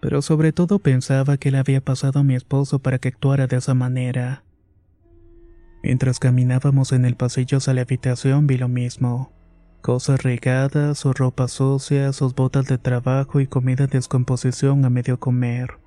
pero 0.00 0.22
sobre 0.22 0.52
todo 0.52 0.78
pensaba 0.78 1.36
que 1.36 1.50
le 1.50 1.58
había 1.58 1.80
pasado 1.80 2.20
a 2.20 2.22
mi 2.22 2.36
esposo 2.36 2.78
para 2.78 2.98
que 2.98 3.08
actuara 3.08 3.46
de 3.46 3.56
esa 3.56 3.74
manera. 3.74 4.44
Mientras 5.82 6.18
caminábamos 6.18 6.92
en 6.92 7.04
el 7.04 7.16
pasillo 7.16 7.58
hacia 7.58 7.74
la 7.74 7.82
habitación 7.82 8.46
vi 8.46 8.58
lo 8.58 8.68
mismo. 8.68 9.32
Cosas 9.80 10.22
regadas, 10.22 10.98
sus 10.98 11.16
ropa 11.16 11.48
sucia, 11.48 12.12
sus 12.12 12.34
botas 12.36 12.66
de 12.66 12.78
trabajo 12.78 13.40
y 13.40 13.46
comida 13.46 13.84
en 13.84 13.90
descomposición 13.90 14.84
a 14.84 14.90
medio 14.90 15.18
comer. 15.18 15.78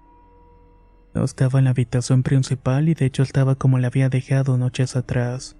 No 1.14 1.24
estaba 1.24 1.60
en 1.60 1.66
la 1.66 1.72
habitación 1.72 2.24
principal 2.24 2.90
y 2.90 2.94
de 2.94 3.06
hecho 3.06 3.24
estaba 3.24 3.56
como 3.56 3.80
la 3.80 3.88
había 3.88 4.10
dejado 4.10 4.58
noches 4.58 4.96
atrás. 4.96 5.56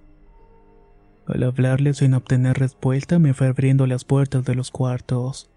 Al 1.26 1.42
hablarle 1.42 1.94
sin 1.94 2.14
obtener 2.14 2.58
respuesta 2.58 3.18
me 3.18 3.34
fue 3.34 3.48
abriendo 3.48 3.86
las 3.86 4.04
puertas 4.04 4.44
de 4.44 4.54
los 4.54 4.70
cuartos. 4.70 5.50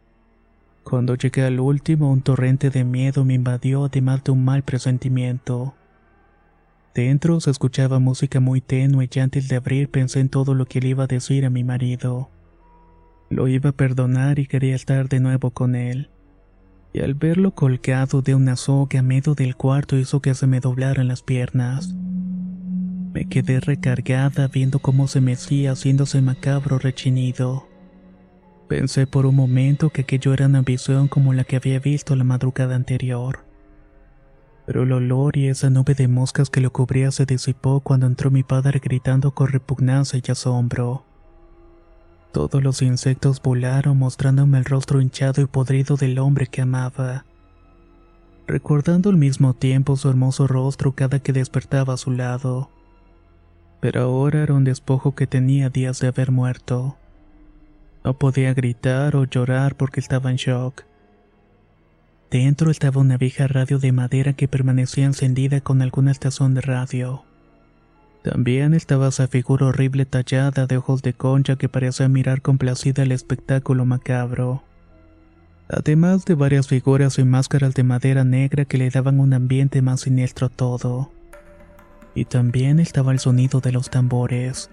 Cuando 0.84 1.16
llegué 1.16 1.44
al 1.44 1.60
último, 1.60 2.12
un 2.12 2.22
torrente 2.22 2.70
de 2.70 2.84
miedo 2.84 3.24
me 3.24 3.36
invadió 3.36 3.86
además 3.86 4.24
de 4.24 4.32
un 4.32 4.44
mal 4.44 4.64
presentimiento. 4.64 5.74
Dentro 6.94 7.40
se 7.40 7.50
escuchaba 7.50 8.00
música 8.00 8.40
muy 8.40 8.62
tenue 8.62 9.10
y 9.12 9.20
antes 9.20 9.48
de 9.48 9.56
abrir 9.56 9.90
pensé 9.90 10.20
en 10.20 10.30
todo 10.30 10.54
lo 10.54 10.66
que 10.66 10.80
le 10.80 10.90
iba 10.90 11.06
a 11.06 11.08
decir 11.08 11.46
a 11.46 11.50
mi 11.50 11.64
marido. 11.64 12.30
Lo 13.30 13.48
iba 13.48 13.72
a 13.72 13.74
perdonar 13.74 14.38
y 14.38 14.46
quería 14.46 14.76
estar 14.76 15.10
de 15.10 15.20
nuevo 15.20 15.52
con 15.52 15.76
él. 15.76 16.10
Y 16.94 17.02
al 17.02 17.16
verlo 17.16 17.56
colgado 17.56 18.22
de 18.22 18.36
una 18.36 18.56
soga 18.56 19.00
a 19.00 19.04
medio 19.04 19.34
del 19.34 19.56
cuarto 19.56 19.98
hizo 19.98 20.22
que 20.22 20.36
se 20.36 20.46
me 20.46 20.60
doblaran 20.60 21.08
las 21.08 21.24
piernas. 21.24 21.96
Me 23.14 23.26
quedé 23.26 23.60
recargada 23.60 24.48
viendo 24.48 24.80
cómo 24.80 25.08
se 25.08 25.20
mecía 25.20 25.72
haciéndose 25.72 26.22
macabro 26.22 26.78
rechinido. 26.78 27.68
Pensé 28.68 29.08
por 29.08 29.26
un 29.26 29.36
momento 29.36 29.90
que 29.90 30.02
aquello 30.02 30.34
era 30.34 30.46
una 30.46 30.62
visión 30.62 31.08
como 31.08 31.34
la 31.34 31.44
que 31.44 31.56
había 31.56 31.80
visto 31.80 32.16
la 32.16 32.24
madrugada 32.24 32.76
anterior. 32.76 33.46
Pero 34.66 34.84
el 34.84 34.94
olor 34.94 35.36
y 35.38 35.48
esa 35.48 35.70
nube 35.70 35.94
de 35.96 36.08
moscas 36.08 36.50
que 36.50 36.62
lo 36.62 36.72
cubría 36.72 37.12
se 37.12 37.26
disipó 37.26 37.82
cuando 37.82 38.08
entró 38.08 38.32
mi 38.32 38.44
padre 38.44 38.80
gritando 38.84 39.32
con 39.34 39.48
repugnancia 39.48 40.22
y 40.26 40.32
asombro. 40.32 41.06
Todos 42.34 42.64
los 42.64 42.82
insectos 42.82 43.40
volaron 43.40 44.00
mostrándome 44.00 44.58
el 44.58 44.66
rostro 44.66 45.00
hinchado 45.00 45.44
y 45.44 45.46
podrido 45.46 45.98
del 45.98 46.18
hombre 46.18 46.48
que 46.48 46.64
amaba, 46.64 47.26
recordando 48.48 49.12
al 49.12 49.18
mismo 49.18 49.54
tiempo 49.54 49.96
su 49.98 50.10
hermoso 50.10 50.48
rostro 50.48 50.94
cada 50.94 51.20
que 51.20 51.32
despertaba 51.32 51.94
a 51.94 51.98
su 51.98 52.10
lado. 52.10 52.72
Pero 53.82 54.02
ahora 54.02 54.42
era 54.42 54.56
un 54.56 54.64
despojo 54.64 55.14
que 55.14 55.28
tenía 55.28 55.70
días 55.70 56.00
de 56.00 56.08
haber 56.08 56.32
muerto. 56.32 56.98
No 58.04 58.18
podía 58.18 58.52
gritar 58.56 59.16
o 59.16 59.26
llorar 59.26 59.76
porque 59.76 60.00
estaba 60.00 60.32
en 60.32 60.38
shock. 60.38 60.86
Dentro 62.32 62.72
estaba 62.72 63.00
una 63.00 63.18
vieja 63.18 63.46
radio 63.46 63.78
de 63.78 63.92
madera 63.92 64.34
que 64.34 64.48
permanecía 64.48 65.06
encendida 65.06 65.62
con 65.62 65.84
alguna 65.84 66.10
estación 66.10 66.56
de 66.56 66.62
radio. 66.62 67.26
También 68.24 68.74
estaba 68.74 69.10
esa 69.10 69.28
figura 69.28 69.68
horrible 69.68 70.06
tallada 70.06 70.66
de 70.66 70.78
ojos 70.78 71.02
de 71.02 71.14
concha 71.14 71.58
que 71.58 71.70
parecía 71.70 72.08
mirar 72.08 72.42
complacida 72.42 73.04
el 73.04 73.12
espectáculo 73.12 73.86
macabro. 73.86 74.64
Además 75.70 76.26
de 76.26 76.36
varias 76.36 76.68
figuras 76.68 77.20
y 77.20 77.24
máscaras 77.24 77.74
de 77.74 77.84
madera 77.84 78.24
negra 78.24 78.66
que 78.66 78.78
le 78.78 78.90
daban 78.90 79.20
un 79.20 79.34
ambiente 79.34 79.82
más 79.82 80.02
siniestro 80.02 80.48
a 80.48 80.50
todo. 80.50 81.12
Y 82.16 82.26
también 82.26 82.80
estaba 82.80 83.12
el 83.12 83.20
sonido 83.20 83.60
de 83.60 83.72
los 83.72 83.90
tambores 83.90 84.70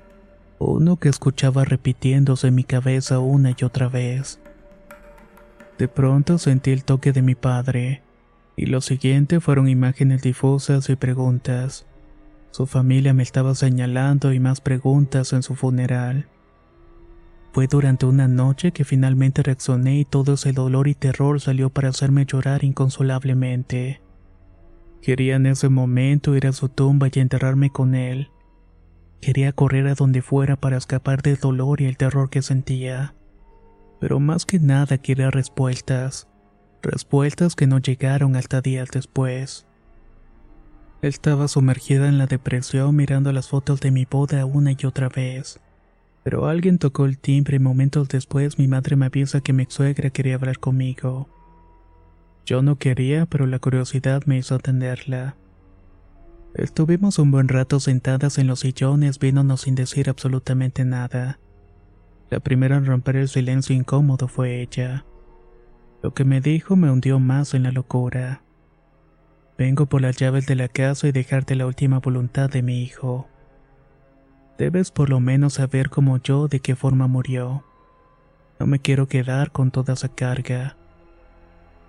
uno 0.61 0.99
que 0.99 1.09
escuchaba 1.09 1.65
repitiéndose 1.65 2.49
en 2.49 2.55
mi 2.55 2.65
cabeza 2.65 3.19
una 3.19 3.55
y 3.59 3.65
otra 3.65 3.89
vez. 3.89 4.39
De 5.79 5.89
pronto 5.89 6.37
sentí 6.39 6.71
el 6.71 6.85
toque 6.85 7.13
de 7.13 7.23
mi 7.23 7.35
padre, 7.35 8.03
y 8.57 8.67
lo 8.67 8.83
siguiente 8.83 9.41
fueron 9.41 9.69
imágenes 9.69 10.23
difusas 10.23 10.91
y 10.91 10.97
preguntas. 10.97 11.87
Su 12.51 12.67
familia 12.67 13.15
me 13.15 13.23
estaba 13.23 13.55
señalando 13.55 14.33
y 14.33 14.41
más 14.41 14.61
preguntas 14.61 15.33
en 15.33 15.43
su 15.43 15.55
funeral. 15.55 16.29
Fue 17.53 17.67
durante 17.67 18.07
una 18.07 18.29
noche 18.29 18.73
que 18.73 18.85
finalmente 18.85 19.43
reaccioné 19.43 19.99
y 19.99 20.05
todo 20.05 20.35
ese 20.35 20.53
dolor 20.53 20.89
y 20.89 20.95
terror 20.95 21.41
salió 21.41 21.71
para 21.71 21.89
hacerme 21.89 22.27
llorar 22.27 22.65
inconsolablemente. 22.65 24.01
Quería 25.03 25.37
en 25.37 25.47
ese 25.47 25.69
momento 25.69 26.37
ir 26.37 26.47
a 26.47 26.53
su 26.53 26.69
tumba 26.69 27.09
y 27.13 27.19
enterrarme 27.19 27.71
con 27.71 27.95
él 27.95 28.31
Quería 29.21 29.53
correr 29.53 29.87
a 29.87 29.95
donde 29.95 30.23
fuera 30.23 30.57
para 30.57 30.79
escapar 30.79 31.21
del 31.21 31.37
dolor 31.37 31.83
y 31.83 31.85
el 31.85 31.99
terror 31.99 32.31
que 32.31 32.41
sentía. 32.41 33.15
Pero 34.01 34.19
más 34.19 34.47
que 34.47 34.59
nada 34.59 34.97
quería 34.97 35.31
respuestas. 35.31 36.27
Respuestas 36.83 37.55
que 37.55 37.67
no 37.67 37.79
llegaron 37.79 38.35
hasta 38.35 38.63
días 38.63 38.89
después. 38.91 39.67
Estaba 41.03 41.49
sumergida 41.49 42.09
en 42.09 42.19
la 42.19 42.27
depresión 42.27 42.95
mirando 42.95 43.33
las 43.33 43.49
fotos 43.49 43.81
de 43.81 43.91
mi 43.91 44.05
boda 44.05 44.45
una 44.45 44.73
y 44.73 44.85
otra 44.85 45.09
vez. 45.09 45.59
Pero 46.23 46.47
alguien 46.47 46.77
tocó 46.77 47.07
el 47.07 47.17
timbre 47.17 47.57
y 47.57 47.59
momentos 47.59 48.09
después 48.09 48.59
mi 48.59 48.69
madre 48.69 48.97
me 48.97 49.07
avisa 49.07 49.41
que 49.41 49.55
mi 49.55 49.65
suegra 49.67 50.11
quería 50.11 50.35
hablar 50.35 50.59
conmigo. 50.59 51.27
Yo 52.45 52.61
no 52.61 52.77
quería, 52.77 53.25
pero 53.25 53.47
la 53.47 53.59
curiosidad 53.59 54.25
me 54.27 54.37
hizo 54.37 54.55
atenderla. 54.55 55.37
Estuvimos 56.53 57.19
un 57.19 57.31
buen 57.31 57.49
rato 57.49 57.81
sentadas 57.81 58.37
en 58.37 58.47
los 58.47 58.61
sillones 58.61 59.19
viéndonos 59.19 59.63
sin 59.63 59.77
decir 59.77 60.11
absolutamente 60.11 60.85
nada. 60.85 61.39
La 62.29 62.41
primera 62.41 62.77
en 62.77 62.85
romper 62.85 63.17
el 63.17 63.29
silencio 63.29 63.75
incómodo 63.75 64.29
fue 64.29 64.61
ella. 64.61 65.07
Lo 66.03 66.13
que 66.13 66.25
me 66.27 66.43
dijo 66.43 66.77
me 66.77 66.91
hundió 66.91 67.19
más 67.19 67.55
en 67.55 67.63
la 67.63 67.73
locura. 67.73 68.43
Vengo 69.61 69.85
por 69.85 70.01
las 70.01 70.17
llaves 70.17 70.47
de 70.47 70.55
la 70.57 70.69
casa 70.69 71.07
y 71.07 71.13
dejarte 71.13 71.55
la 71.55 71.67
última 71.67 71.99
voluntad 71.99 72.49
de 72.49 72.63
mi 72.63 72.83
hijo. 72.83 73.29
Debes 74.57 74.91
por 74.91 75.11
lo 75.11 75.21
menos 75.21 75.53
saber 75.53 75.91
como 75.91 76.17
yo 76.17 76.49
de 76.49 76.61
qué 76.61 76.75
forma 76.75 77.09
murió. 77.09 77.63
No 78.59 78.67
me 78.67 78.79
quiero 78.79 79.07
quedar 79.07 79.53
con 79.53 79.71
toda 79.71 79.93
esa 79.93 80.09
carga. 80.09 80.79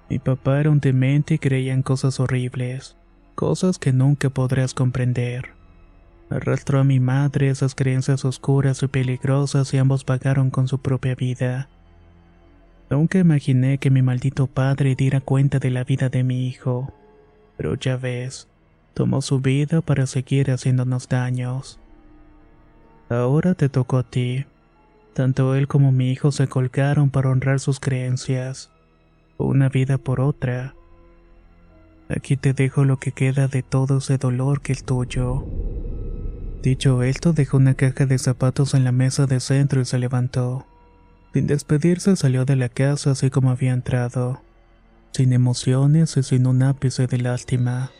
Mi 0.10 0.20
papá 0.20 0.60
era 0.60 0.70
un 0.70 0.82
demente 0.82 1.36
y 1.36 1.40
creía 1.40 1.72
en 1.72 1.82
cosas 1.82 2.20
horribles 2.20 2.98
cosas 3.36 3.80
que 3.80 3.94
nunca 3.94 4.30
podrás 4.30 4.74
comprender. 4.74 5.52
Arrastró 6.30 6.80
a 6.80 6.84
mi 6.84 7.00
madre 7.00 7.50
esas 7.50 7.74
creencias 7.74 8.24
oscuras 8.26 8.84
y 8.84 8.88
peligrosas 8.88 9.74
y 9.74 9.78
ambos 9.78 10.04
pagaron 10.04 10.52
con 10.52 10.68
su 10.68 10.80
propia 10.80 11.16
vida. 11.16 11.70
Nunca 12.90 13.20
imaginé 13.20 13.78
que 13.78 13.90
mi 13.90 14.02
maldito 14.02 14.48
padre 14.48 14.96
diera 14.96 15.22
cuenta 15.22 15.58
de 15.58 15.72
la 15.72 15.86
vida 15.86 16.10
de 16.10 16.24
mi 16.24 16.48
hijo, 16.48 16.94
pero 17.58 17.76
ya 17.76 17.98
ves, 17.98 18.48
tomó 18.94 19.22
su 19.22 19.40
vida 19.40 19.82
para 19.82 20.08
seguir 20.08 20.52
haciéndonos 20.52 21.08
daños. 21.08 21.80
Ahora 23.10 23.56
te 23.56 23.70
tocó 23.70 23.98
a 23.98 24.04
ti. 24.04 24.46
Tanto 25.14 25.56
él 25.56 25.68
como 25.68 25.92
mi 25.92 26.12
hijo 26.12 26.32
se 26.32 26.48
colgaron 26.48 27.10
para 27.10 27.30
honrar 27.30 27.60
sus 27.60 27.80
creencias, 27.82 28.72
una 29.38 29.68
vida 29.68 29.98
por 29.98 30.22
otra. 30.22 30.74
Aquí 32.08 32.38
te 32.38 32.54
dejo 32.54 32.86
lo 32.86 32.98
que 32.98 33.12
queda 33.12 33.48
de 33.48 33.64
todo 33.64 33.98
ese 33.98 34.18
dolor 34.18 34.62
que 34.62 34.72
es 34.72 34.84
tuyo. 34.84 35.46
Dicho 36.62 37.04
esto, 37.04 37.34
dejó 37.34 37.58
una 37.58 37.74
caja 37.74 38.06
de 38.06 38.18
zapatos 38.18 38.74
en 38.74 38.84
la 38.84 38.92
mesa 38.92 39.26
de 39.26 39.40
centro 39.40 39.82
y 39.82 39.86
se 39.86 39.98
levantó. 39.98 40.66
Sin 41.34 41.48
despedirse 41.48 42.16
salió 42.16 42.46
de 42.46 42.56
la 42.56 42.70
casa 42.70 43.12
así 43.12 43.30
como 43.30 43.52
había 43.52 43.72
entrado, 43.72 44.42
sin 45.12 45.34
emociones 45.34 46.18
y 46.18 46.24
sin 46.24 46.48
un 46.48 46.64
ápice 46.64 47.08
de 47.08 47.18
lástima. 47.18 47.92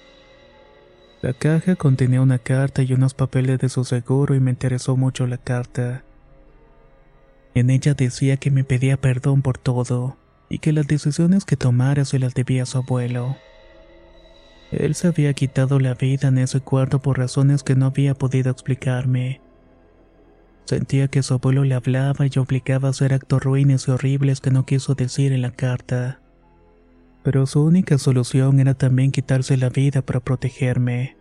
La 1.22 1.34
caja 1.34 1.76
contenía 1.76 2.22
una 2.22 2.40
carta 2.40 2.82
y 2.82 2.94
unos 2.94 3.14
papeles 3.14 3.60
de 3.60 3.70
su 3.70 3.84
seguro 3.84 4.34
y 4.34 4.40
me 4.40 4.52
interesó 4.52 4.98
mucho 4.98 5.28
la 5.28 5.38
carta. 5.38 6.04
En 7.54 7.70
ella 7.70 7.94
decía 7.94 8.38
que 8.38 8.50
me 8.50 8.64
pedía 8.64 8.98
perdón 8.98 9.42
por 9.42 9.58
todo 9.58 10.18
y 10.50 10.60
que 10.60 10.74
las 10.74 10.88
decisiones 10.88 11.46
que 11.46 11.58
tomara 11.58 12.06
se 12.06 12.18
las 12.18 12.34
debía 12.34 12.64
a 12.64 12.66
su 12.66 12.80
abuelo. 12.80 13.38
Él 14.72 14.96
se 14.96 15.08
había 15.08 15.34
quitado 15.34 15.80
la 15.80 15.94
vida 15.96 16.30
en 16.30 16.38
ese 16.38 16.62
cuarto 16.62 17.02
por 17.02 17.18
razones 17.18 17.62
que 17.62 17.76
no 17.76 17.88
había 17.88 18.16
podido 18.16 18.50
explicarme. 18.50 19.42
Sentía 20.66 21.10
que 21.10 21.24
su 21.24 21.34
abuelo 21.34 21.66
le 21.66 21.76
hablaba 21.76 22.26
y 22.26 22.40
obligaba 22.40 22.88
a 22.88 22.92
hacer 22.92 23.14
actos 23.14 23.44
ruines 23.44 23.88
y 23.88 23.92
horribles 23.92 24.40
que 24.40 24.52
no 24.52 24.66
quiso 24.66 24.96
decir 24.96 25.34
en 25.34 25.42
la 25.42 25.52
carta. 25.52 26.21
Pero 27.24 27.46
su 27.46 27.64
única 27.64 27.98
solución 27.98 28.60
era 28.60 28.74
también 28.74 29.12
quitarse 29.12 29.58
la 29.58 29.70
vida 29.70 30.02
para 30.02 30.20
protegerme. 30.20 31.18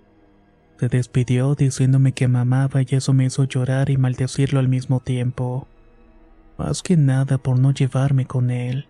Se 0.78 0.88
despidió 0.88 1.54
diciéndome 1.54 2.12
que 2.12 2.26
me 2.26 2.38
amaba 2.38 2.80
y 2.80 2.86
eso 2.90 3.12
me 3.12 3.26
hizo 3.26 3.44
llorar 3.44 3.90
y 3.90 3.98
maldecirlo 3.98 4.60
al 4.60 4.68
mismo 4.68 5.00
tiempo. 5.00 5.68
Más 6.56 6.82
que 6.82 6.96
nada 6.96 7.36
por 7.38 7.58
no 7.58 7.72
llevarme 7.72 8.24
con 8.24 8.50
él. 8.50 8.86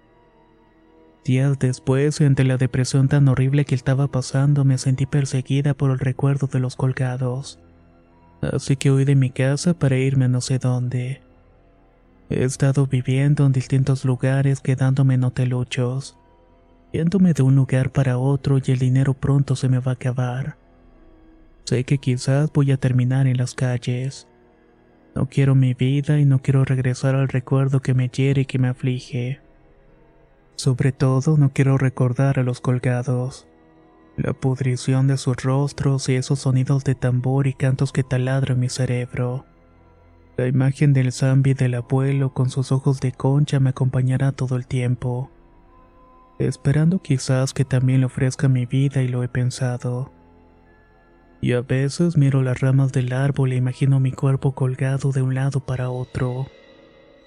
Días 1.25 1.59
después, 1.59 2.21
ante 2.21 2.45
la 2.45 2.57
depresión 2.57 3.09
tan 3.09 3.29
horrible 3.29 3.65
que 3.65 3.75
estaba 3.75 4.09
pasando, 4.09 4.65
me 4.65 4.79
sentí 4.79 5.07
perseguida 5.07 5.75
por 5.75 5.91
el 5.91 5.99
recuerdo 5.99 6.47
de 6.47 6.61
los 6.61 6.77
colgados. 6.77 7.59
Así 8.41 8.77
que 8.77 8.91
huí 8.91 9.05
de 9.05 9.17
mi 9.17 9.31
casa 9.31 9.75
para 9.75 9.99
irme 9.99 10.27
a 10.27 10.29
no 10.29 10.41
sé 10.41 10.59
dónde. 10.59 11.21
He 12.31 12.45
estado 12.45 12.87
viviendo 12.87 13.45
en 13.45 13.53
distintos 13.53 14.05
lugares 14.05 14.61
quedándome 14.61 15.15
en 15.15 15.25
hoteluchos, 15.25 16.17
yéndome 16.93 17.33
de 17.33 17.43
un 17.43 17.57
lugar 17.57 17.93
para 17.93 18.19
otro 18.19 18.59
y 18.59 18.71
el 18.71 18.79
dinero 18.79 19.15
pronto 19.15 19.57
se 19.57 19.69
me 19.69 19.79
va 19.79 19.93
a 19.93 19.95
acabar. 19.95 20.57
Sé 21.65 21.85
que 21.85 21.99
quizás 21.99 22.53
voy 22.53 22.73
a 22.73 22.77
terminar 22.77 23.27
en 23.27 23.37
las 23.37 23.55
calles. 23.55 24.27
No 25.15 25.29
quiero 25.29 25.55
mi 25.55 25.75
vida 25.75 26.19
y 26.19 26.25
no 26.25 26.41
quiero 26.41 26.65
regresar 26.65 27.15
al 27.15 27.29
recuerdo 27.29 27.81
que 27.81 27.95
me 27.95 28.09
hiere 28.09 28.43
y 28.43 28.47
que 28.47 28.59
me 28.59 28.69
aflige. 28.69 29.41
Sobre 30.57 30.93
todo 30.93 31.37
no 31.37 31.53
quiero 31.53 31.79
recordar 31.79 32.39
a 32.39 32.43
los 32.43 32.61
colgados. 32.61 33.47
La 34.17 34.33
pudrición 34.33 35.07
de 35.07 35.17
sus 35.17 35.37
rostros 35.43 36.09
y 36.09 36.17
esos 36.17 36.41
sonidos 36.41 36.85
de 36.85 36.95
tambor 36.95 37.47
y 37.47 37.55
cantos 37.55 37.93
que 37.93 38.03
taladran 38.03 38.61
mi 38.61 38.69
cerebro. 38.69 39.47
La 40.37 40.47
imagen 40.47 40.93
del 40.93 41.13
zambi 41.13 41.55
del 41.55 41.75
abuelo 41.75 42.35
con 42.35 42.51
sus 42.51 42.73
ojos 42.73 43.01
de 43.01 43.13
concha 43.13 43.61
me 43.61 43.71
acompañará 43.71 44.33
todo 44.33 44.57
el 44.57 44.67
tiempo. 44.67 45.31
Esperando 46.41 47.03
quizás 47.03 47.53
que 47.53 47.67
también 47.67 48.01
le 48.01 48.07
ofrezca 48.07 48.49
mi 48.49 48.65
vida 48.65 49.03
y 49.03 49.09
lo 49.09 49.23
he 49.23 49.29
pensado. 49.29 50.11
Y 51.43 51.53
a 51.53 51.61
veces 51.61 52.17
miro 52.17 52.41
las 52.43 52.61
ramas 52.61 52.93
del 52.93 53.13
árbol 53.13 53.53
e 53.53 53.57
imagino 53.57 54.01
mi 54.01 54.11
cuerpo 54.11 54.55
colgado 54.55 55.13
de 55.13 55.21
un 55.21 55.35
lado 55.35 55.61
para 55.61 55.91
otro, 55.91 56.47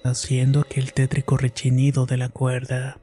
haciendo 0.04 0.62
aquel 0.62 0.94
tétrico 0.94 1.38
rechinido 1.38 2.08
de 2.08 2.18
la 2.18 2.30
cuerda. 2.30 3.03